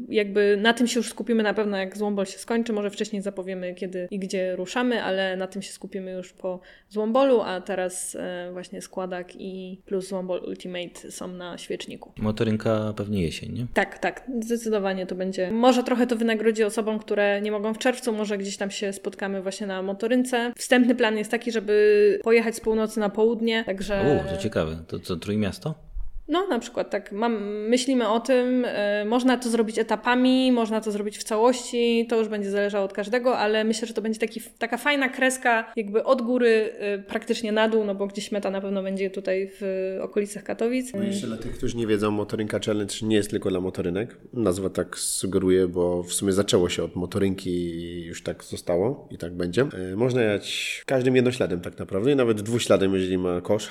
jakby 0.09 0.59
na 0.61 0.73
tym 0.73 0.87
się 0.87 1.01
już 1.01 1.11
skupimy 1.11 1.43
na 1.43 1.55
pewno, 1.55 1.77
jak 1.77 1.97
Złombol 1.97 2.27
się 2.27 2.39
skończy. 2.39 2.73
Może 2.73 2.91
wcześniej 2.91 3.23
zapowiemy, 3.23 3.75
kiedy 3.75 4.09
i 4.11 4.19
gdzie 4.19 4.57
ruszamy, 4.57 5.03
ale 5.03 5.24
na 5.37 5.47
tym 5.47 5.63
się 5.63 5.73
skupimy 5.73 6.13
już 6.13 6.33
po 6.33 6.61
Złombolu, 6.89 7.41
a 7.41 7.61
teraz 7.61 8.17
e, 8.21 8.51
właśnie 8.53 8.83
składak 8.83 9.37
i 9.37 9.81
plus 9.87 10.09
Złombol 10.09 10.43
Ultimate 10.47 11.11
są 11.11 11.29
na 11.29 11.59
świeczniku. 11.59 12.13
Motorynka 12.19 12.93
pewnie 12.97 13.23
jesień, 13.23 13.53
nie? 13.53 13.67
Tak, 13.75 13.99
tak, 13.99 14.31
zdecydowanie 14.43 15.07
to 15.07 15.15
będzie. 15.15 15.51
Może 15.51 15.85
trochę 15.85 16.07
to 16.07 16.17
wynagrodzi 16.17 16.65
osobom, 16.65 16.99
które 16.99 17.41
nie 17.41 17.53
mogą 17.53 17.75
w 17.75 17.79
czerwcu, 17.79 18.13
może 18.13 18.39
gdzieś 18.39 18.57
tam 18.57 18.71
się 18.71 18.93
spotkamy 18.93 19.43
właśnie 19.43 19.67
na 19.67 19.83
motorynce. 19.83 20.53
Wstępny 20.57 20.95
plan 20.95 21.19
jest 21.19 21.31
taki, 21.31 21.53
żeby 21.53 22.21
pojechać 22.23 22.57
z 22.57 22.61
północy 22.61 23.01
na 23.01 23.09
południe, 23.09 23.65
także... 23.65 24.23
O, 24.27 24.35
to 24.35 24.43
ciekawe. 24.43 24.77
To 24.89 24.99
co, 24.99 25.17
Trójmiasto? 25.17 25.94
No, 26.29 26.47
na 26.47 26.59
przykład 26.59 26.91
tak. 26.91 27.13
Mam, 27.13 27.45
myślimy 27.69 28.09
o 28.09 28.21
tym, 28.21 28.65
y, 28.65 28.69
można 29.07 29.37
to 29.37 29.51
zrobić 29.51 29.79
etapami, 29.79 30.53
można 30.53 30.81
to 30.81 30.93
zrobić 30.93 31.19
w 31.19 31.25
całości, 31.25 32.07
to 32.09 32.19
już 32.19 32.29
będzie 32.29 32.51
zależało 32.51 32.85
od 32.85 32.93
każdego, 32.93 33.39
ale 33.39 33.65
myślę, 33.65 33.89
że 33.89 33.95
to 33.95 34.03
będzie 34.03 34.21
taki, 34.21 34.41
taka 34.59 34.77
fajna 34.77 35.09
kreska, 35.09 35.73
jakby 35.77 36.05
od 36.05 36.23
góry 36.23 36.73
y, 36.99 37.03
praktycznie 37.03 37.53
na 37.53 37.69
dół, 37.69 37.85
no 37.85 37.95
bo 37.95 38.07
gdzieś 38.07 38.33
meta 38.33 38.51
na 38.51 38.61
pewno 38.61 38.83
będzie 38.83 39.11
tutaj 39.11 39.51
w 39.61 39.97
okolicach 40.03 40.43
Katowic. 40.43 40.93
No 40.95 41.03
jeszcze 41.03 41.27
dla 41.27 41.37
tych, 41.37 41.57
którzy 41.57 41.77
nie 41.77 41.87
wiedzą, 41.87 42.11
Motorynka 42.11 42.59
Challenge 42.67 42.95
nie 43.03 43.17
jest 43.17 43.31
tylko 43.31 43.51
dla 43.51 43.61
motorynek. 43.61 44.17
Nazwa 44.33 44.71
tak 44.71 44.99
sugeruje, 44.99 45.69
bo 45.69 46.03
w 46.03 46.13
sumie 46.13 46.33
zaczęło 46.33 46.69
się 46.69 46.85
od 46.85 46.97
motorynki 46.97 47.51
i 47.51 48.05
już 48.05 48.23
tak 48.23 48.45
zostało 48.45 49.09
i 49.11 49.19
tak 49.19 49.33
będzie. 49.33 49.63
E, 49.93 49.97
można 49.97 50.23
jechać 50.23 50.83
każdym 50.87 51.17
jednośladem 51.17 51.61
tak 51.61 51.79
naprawdę 51.79 52.13
i 52.13 52.17
nawet 52.17 52.41
dwuśladem, 52.41 52.95
jeżeli 52.95 53.19
ma 53.19 53.41
kosz. 53.41 53.71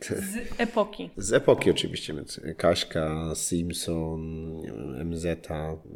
Z 0.00 0.60
epoki. 0.60 1.10
Z 1.16 1.32
epoki 1.32 1.70
oczywiście, 1.70 1.83
więc 2.14 2.40
Kaśka, 2.56 3.32
Simpson, 3.34 4.20
MZ, 5.04 5.26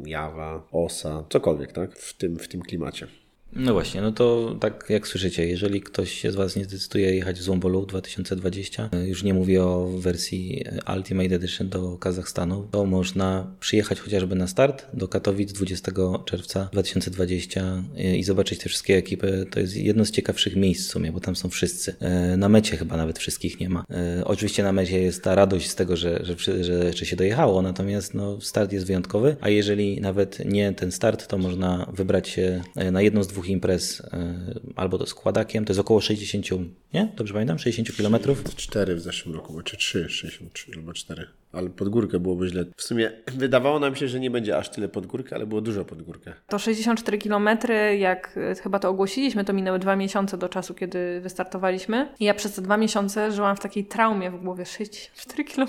Jawa, 0.05 0.67
Osa, 0.71 1.25
cokolwiek, 1.29 1.71
tak? 1.71 1.97
W 1.97 2.17
tym, 2.17 2.39
w 2.39 2.47
tym 2.47 2.61
klimacie. 2.61 3.07
No 3.53 3.73
właśnie, 3.73 4.01
no 4.01 4.11
to 4.11 4.55
tak 4.59 4.85
jak 4.89 5.07
słyszycie, 5.07 5.47
jeżeli 5.47 5.81
ktoś 5.81 6.11
się 6.11 6.31
z 6.31 6.35
Was 6.35 6.55
nie 6.55 6.63
zdecyduje 6.63 7.15
jechać 7.15 7.39
w 7.39 7.43
Zwombolu 7.43 7.85
2020, 7.85 8.89
już 9.05 9.23
nie 9.23 9.33
mówię 9.33 9.63
o 9.63 9.87
wersji 9.97 10.65
Ultimate 10.95 11.35
Edition 11.35 11.69
do 11.69 11.97
Kazachstanu, 11.97 12.67
to 12.71 12.85
można 12.85 13.51
przyjechać 13.59 13.99
chociażby 13.99 14.35
na 14.35 14.47
start 14.47 14.85
do 14.93 15.07
Katowic 15.07 15.53
20 15.53 15.91
czerwca 16.25 16.69
2020 16.71 17.83
i 18.17 18.23
zobaczyć 18.23 18.59
te 18.59 18.69
wszystkie 18.69 18.97
ekipy. 18.97 19.45
To 19.51 19.59
jest 19.59 19.75
jedno 19.75 20.05
z 20.05 20.11
ciekawszych 20.11 20.55
miejsc 20.55 20.87
w 20.87 20.91
sumie, 20.91 21.11
bo 21.11 21.19
tam 21.19 21.35
są 21.35 21.49
wszyscy. 21.49 21.95
Na 22.37 22.49
mecie 22.49 22.77
chyba 22.77 22.97
nawet 22.97 23.19
wszystkich 23.19 23.59
nie 23.59 23.69
ma. 23.69 23.85
Oczywiście 24.25 24.63
na 24.63 24.71
mecie 24.71 25.01
jest 25.01 25.23
ta 25.23 25.35
radość 25.35 25.69
z 25.69 25.75
tego, 25.75 25.97
że, 25.97 26.19
że, 26.23 26.63
że, 26.63 26.93
że 26.93 27.05
się 27.05 27.15
dojechało, 27.15 27.61
natomiast 27.61 28.13
no, 28.13 28.41
start 28.41 28.73
jest 28.73 28.85
wyjątkowy, 28.85 29.35
a 29.41 29.49
jeżeli 29.49 30.01
nawet 30.01 30.45
nie 30.45 30.73
ten 30.73 30.91
start, 30.91 31.27
to 31.27 31.37
można 31.37 31.91
wybrać 31.93 32.29
się 32.29 32.61
na 32.91 33.01
jedną 33.01 33.23
z 33.23 33.27
dwóch 33.27 33.38
dwóch 33.39 33.49
imprez 33.49 34.01
e, 34.01 34.35
albo 34.75 34.97
to 34.97 35.05
składakiem, 35.05 35.65
to 35.65 35.71
jest 35.71 35.79
około 35.79 36.01
60, 36.01 36.45
nie? 36.93 37.11
Dobrze 37.15 37.33
pamiętam? 37.33 37.59
60 37.59 37.97
kilometrów? 37.97 38.55
4 38.55 38.95
w 38.95 39.01
zeszłym 39.01 39.35
roku, 39.35 39.61
czy 39.61 39.77
3, 39.77 40.09
63 40.09 40.71
albo 40.75 40.93
4. 40.93 41.27
Ale 41.51 41.69
pod 41.69 41.89
górkę 41.89 42.19
byłoby 42.19 42.47
źle. 42.47 42.65
W 42.77 42.81
sumie 42.81 43.11
wydawało 43.27 43.79
nam 43.79 43.95
się, 43.95 44.07
że 44.07 44.19
nie 44.19 44.31
będzie 44.31 44.57
aż 44.57 44.69
tyle 44.69 44.89
pod 44.89 45.05
górkę, 45.05 45.35
ale 45.35 45.45
było 45.45 45.61
dużo 45.61 45.85
pod 45.85 46.01
górkę. 46.01 46.33
To 46.47 46.59
64 46.59 47.17
km, 47.17 47.49
jak 47.97 48.37
e, 48.37 48.55
chyba 48.55 48.79
to 48.79 48.89
ogłosiliśmy, 48.89 49.45
to 49.45 49.53
minęły 49.53 49.79
dwa 49.79 49.95
miesiące 49.95 50.37
do 50.37 50.49
czasu, 50.49 50.73
kiedy 50.73 51.21
wystartowaliśmy. 51.21 52.09
I 52.19 52.25
ja 52.25 52.33
przez 52.33 52.53
te 52.53 52.61
dwa 52.61 52.77
miesiące 52.77 53.31
żyłam 53.31 53.55
w 53.55 53.59
takiej 53.59 53.85
traumie 53.85 54.31
w 54.31 54.43
głowie. 54.43 54.65
64 54.65 55.43
km. 55.43 55.67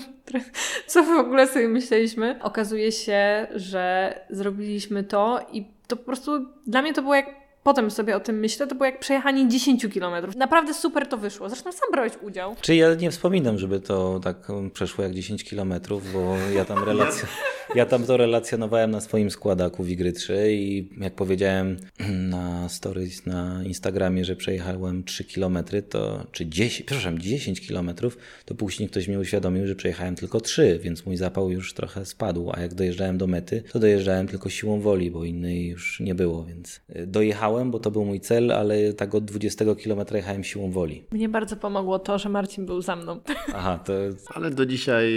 Co 0.87 1.03
w 1.03 1.09
ogóle 1.09 1.47
sobie 1.47 1.67
myśleliśmy? 1.67 2.39
Okazuje 2.41 2.91
się, 2.91 3.47
że 3.55 4.13
zrobiliśmy 4.29 5.03
to 5.03 5.45
i 5.53 5.65
to 5.87 5.97
po 5.97 6.03
prostu 6.03 6.31
dla 6.67 6.81
mnie 6.81 6.93
to 6.93 7.01
było 7.01 7.15
jak 7.15 7.40
potem 7.63 7.91
sobie 7.91 8.15
o 8.15 8.19
tym 8.19 8.39
myślę, 8.39 8.67
to 8.67 8.75
było 8.75 8.85
jak 8.85 8.99
przejechanie 8.99 9.47
10 9.47 9.87
kilometrów. 9.87 10.35
Naprawdę 10.35 10.73
super 10.73 11.07
to 11.07 11.17
wyszło. 11.17 11.49
Zresztą 11.49 11.71
sam 11.71 11.91
brałeś 11.91 12.13
udział. 12.21 12.55
Czy 12.61 12.75
ja 12.75 12.93
nie 12.93 13.11
wspominam, 13.11 13.57
żeby 13.57 13.79
to 13.79 14.19
tak 14.23 14.37
przeszło 14.73 15.03
jak 15.03 15.13
10 15.13 15.43
kilometrów, 15.43 16.13
bo 16.13 16.35
ja 16.55 16.65
tam 16.65 16.83
relację, 16.83 17.27
ja 17.75 17.85
tam 17.85 18.03
to 18.03 18.17
relacjonowałem 18.17 18.91
na 18.91 19.01
swoim 19.01 19.31
składaku 19.31 19.83
Wigry 19.83 20.13
3 20.13 20.53
i 20.53 20.89
jak 21.01 21.13
powiedziałem 21.13 21.77
na 22.35 22.69
stories 22.69 23.25
na 23.25 23.63
Instagramie, 23.63 24.25
że 24.25 24.35
przejechałem 24.35 25.03
3 25.03 25.23
kilometry, 25.23 25.81
to 25.81 26.25
czy 26.31 26.45
10, 26.45 26.85
przepraszam, 26.85 27.19
10 27.19 27.67
kilometrów, 27.67 28.17
to 28.45 28.55
później 28.55 28.89
ktoś 28.89 29.07
mi 29.07 29.17
uświadomił, 29.17 29.67
że 29.67 29.75
przejechałem 29.75 30.15
tylko 30.15 30.41
3, 30.41 30.79
więc 30.83 31.05
mój 31.05 31.17
zapał 31.17 31.49
już 31.49 31.73
trochę 31.73 32.05
spadł, 32.05 32.51
a 32.53 32.59
jak 32.59 32.73
dojeżdżałem 32.73 33.17
do 33.17 33.27
mety, 33.27 33.63
to 33.71 33.79
dojeżdżałem 33.79 34.27
tylko 34.27 34.49
siłą 34.49 34.79
woli, 34.79 35.11
bo 35.11 35.25
innej 35.25 35.67
już 35.67 35.99
nie 35.99 36.15
było, 36.15 36.43
więc 36.43 36.81
dojechałem 37.07 37.50
bo 37.71 37.79
to 37.79 37.91
był 37.91 38.05
mój 38.05 38.19
cel, 38.19 38.51
ale 38.51 38.93
tak 38.93 39.15
od 39.15 39.25
20 39.25 39.65
km 39.83 39.99
jechałem 40.13 40.43
siłą 40.43 40.71
woli. 40.71 41.03
Mnie 41.11 41.29
bardzo 41.29 41.55
pomogło 41.55 41.99
to, 41.99 42.17
że 42.17 42.29
Marcin 42.29 42.65
był 42.65 42.81
za 42.81 42.95
mną. 42.95 43.19
Aha, 43.55 43.79
to... 43.85 43.93
Ale 44.33 44.51
do 44.51 44.65
dzisiaj 44.65 45.13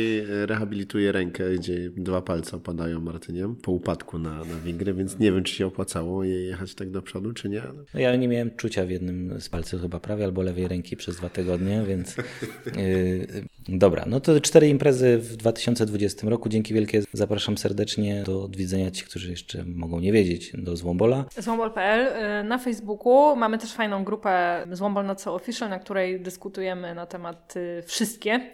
rehabilituję 0.47 1.13
rękę, 1.13 1.45
gdzie 1.55 1.91
dwa 1.91 2.23
palce 2.23 2.57
opadają 2.57 3.01
Martynie 3.01 3.55
po 3.63 3.73
upadku 3.73 4.19
na, 4.19 4.39
na 4.39 4.59
Wigry, 4.65 4.95
więc 4.95 5.19
nie 5.19 5.33
wiem, 5.33 5.45
czy 5.45 5.55
się 5.55 5.67
opłacało 5.67 6.25
je 6.25 6.45
jechać 6.45 6.75
tak 6.75 6.91
do 6.91 7.03
przodu, 7.03 7.33
czy 7.33 7.49
nie. 7.49 7.63
Ale... 7.63 7.85
No 7.95 8.01
ja 8.01 8.17
nie 8.17 8.29
miałem 8.29 8.51
czucia 8.57 8.87
w 8.87 8.91
jednym 8.91 9.41
z 9.41 9.49
palców 9.49 9.81
chyba 9.83 10.01
prawie 10.01 10.25
albo 10.25 10.43
lewej 10.43 10.69
ręki 10.69 10.97
przez 10.97 11.17
dwa 11.17 11.29
tygodnie, 11.29 11.85
więc 11.89 12.17
yy, 12.17 13.45
dobra. 13.69 14.05
No 14.07 14.21
to 14.21 14.41
cztery 14.41 14.69
imprezy 14.69 15.19
w 15.19 15.37
2020 15.37 16.29
roku. 16.29 16.49
Dzięki 16.49 16.75
wielkie. 16.75 17.03
Zapraszam 17.13 17.59
serdecznie 17.59 18.23
do 18.27 18.45
odwiedzenia 18.45 18.91
ci, 18.91 19.05
którzy 19.05 19.31
jeszcze 19.31 19.65
mogą 19.65 20.01
nie 20.01 20.13
wiedzieć, 20.13 20.53
do 20.59 20.77
Złombol.pl. 20.77 21.43
Złombol.pl 21.43 22.24
na 22.45 22.59
Facebooku 22.59 23.37
mamy 23.37 23.59
też 23.59 23.73
fajną 23.73 24.05
grupę 24.05 24.65
Złombol 24.73 25.07
Not 25.07 25.21
So 25.21 25.35
Official, 25.35 25.69
na 25.69 25.79
której 25.79 26.21
dyskutujemy 26.21 26.95
na 26.95 27.07
tematy 27.07 27.83
wszystkie 27.87 28.51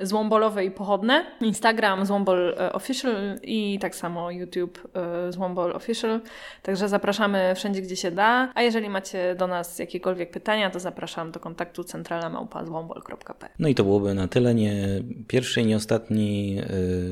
złombolowe 0.00 0.64
i 0.64 0.70
pochodne. 0.70 1.26
Instagram 1.40 2.06
Złombol 2.06 2.54
e, 2.58 2.72
Official 2.72 3.14
i 3.42 3.78
tak 3.78 3.96
samo 3.96 4.30
YouTube 4.30 4.88
Złombol 5.30 5.72
Official. 5.72 6.20
Także 6.62 6.88
zapraszamy 6.88 7.52
wszędzie, 7.56 7.82
gdzie 7.82 7.96
się 7.96 8.10
da. 8.10 8.52
A 8.54 8.62
jeżeli 8.62 8.88
macie 8.88 9.34
do 9.34 9.46
nas 9.46 9.78
jakiekolwiek 9.78 10.30
pytania, 10.30 10.70
to 10.70 10.80
zapraszam 10.80 11.30
do 11.30 11.40
kontaktu 11.40 11.84
centrala.złombol.pl 11.84 13.48
No 13.58 13.68
i 13.68 13.74
to 13.74 13.84
byłoby 13.84 14.14
na 14.14 14.28
tyle. 14.28 14.54
Nie 14.54 15.02
pierwszy 15.28 15.60
i 15.60 15.66
nie 15.66 15.76
ostatni 15.76 16.58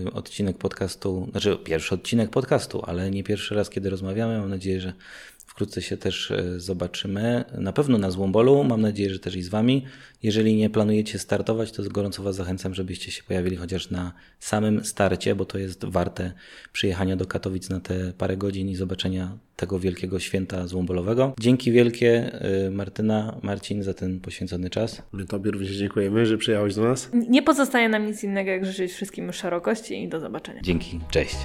y, 0.06 0.12
odcinek 0.12 0.58
podcastu, 0.58 1.28
znaczy 1.30 1.56
pierwszy 1.64 1.94
odcinek 1.94 2.30
podcastu, 2.30 2.82
ale 2.86 3.10
nie 3.10 3.24
pierwszy 3.24 3.54
raz, 3.54 3.70
kiedy 3.70 3.90
rozmawiamy. 3.90 4.38
Mam 4.38 4.50
nadzieję, 4.50 4.80
że 4.80 4.92
Wkrótce 5.52 5.82
się 5.82 5.96
też 5.96 6.30
e, 6.30 6.60
zobaczymy. 6.60 7.44
Na 7.58 7.72
pewno 7.72 7.98
na 7.98 8.10
Złombolu, 8.10 8.64
mam 8.64 8.80
nadzieję, 8.80 9.10
że 9.10 9.18
też 9.18 9.36
i 9.36 9.42
z 9.42 9.48
Wami. 9.48 9.84
Jeżeli 10.22 10.56
nie 10.56 10.70
planujecie 10.70 11.18
startować, 11.18 11.72
to 11.72 11.82
gorąco 11.82 12.22
Was 12.22 12.36
zachęcam, 12.36 12.74
żebyście 12.74 13.10
się 13.10 13.22
pojawili 13.22 13.56
chociaż 13.56 13.90
na 13.90 14.12
samym 14.40 14.84
starcie, 14.84 15.34
bo 15.34 15.44
to 15.44 15.58
jest 15.58 15.84
warte 15.84 16.32
przyjechania 16.72 17.16
do 17.16 17.26
Katowic 17.26 17.70
na 17.70 17.80
te 17.80 18.12
parę 18.18 18.36
godzin 18.36 18.68
i 18.68 18.76
zobaczenia 18.76 19.38
tego 19.56 19.78
wielkiego 19.78 20.18
święta 20.20 20.66
złombolowego. 20.66 21.34
Dzięki 21.40 21.72
wielkie 21.72 22.40
e, 22.40 22.70
Martyna, 22.70 23.38
Marcin 23.42 23.82
za 23.82 23.94
ten 23.94 24.20
poświęcony 24.20 24.70
czas. 24.70 25.02
My 25.12 25.26
Tobie 25.26 25.50
również 25.50 25.70
dziękujemy, 25.70 26.26
że 26.26 26.38
przyjechałeś 26.38 26.74
do 26.74 26.82
nas. 26.82 27.10
Nie 27.28 27.42
pozostaje 27.42 27.88
nam 27.88 28.06
nic 28.06 28.24
innego, 28.24 28.50
jak 28.50 28.66
życzyć 28.66 28.92
wszystkim 28.92 29.32
szerokości 29.32 30.02
i 30.02 30.08
do 30.08 30.20
zobaczenia. 30.20 30.60
Dzięki, 30.62 31.00
cześć. 31.10 31.36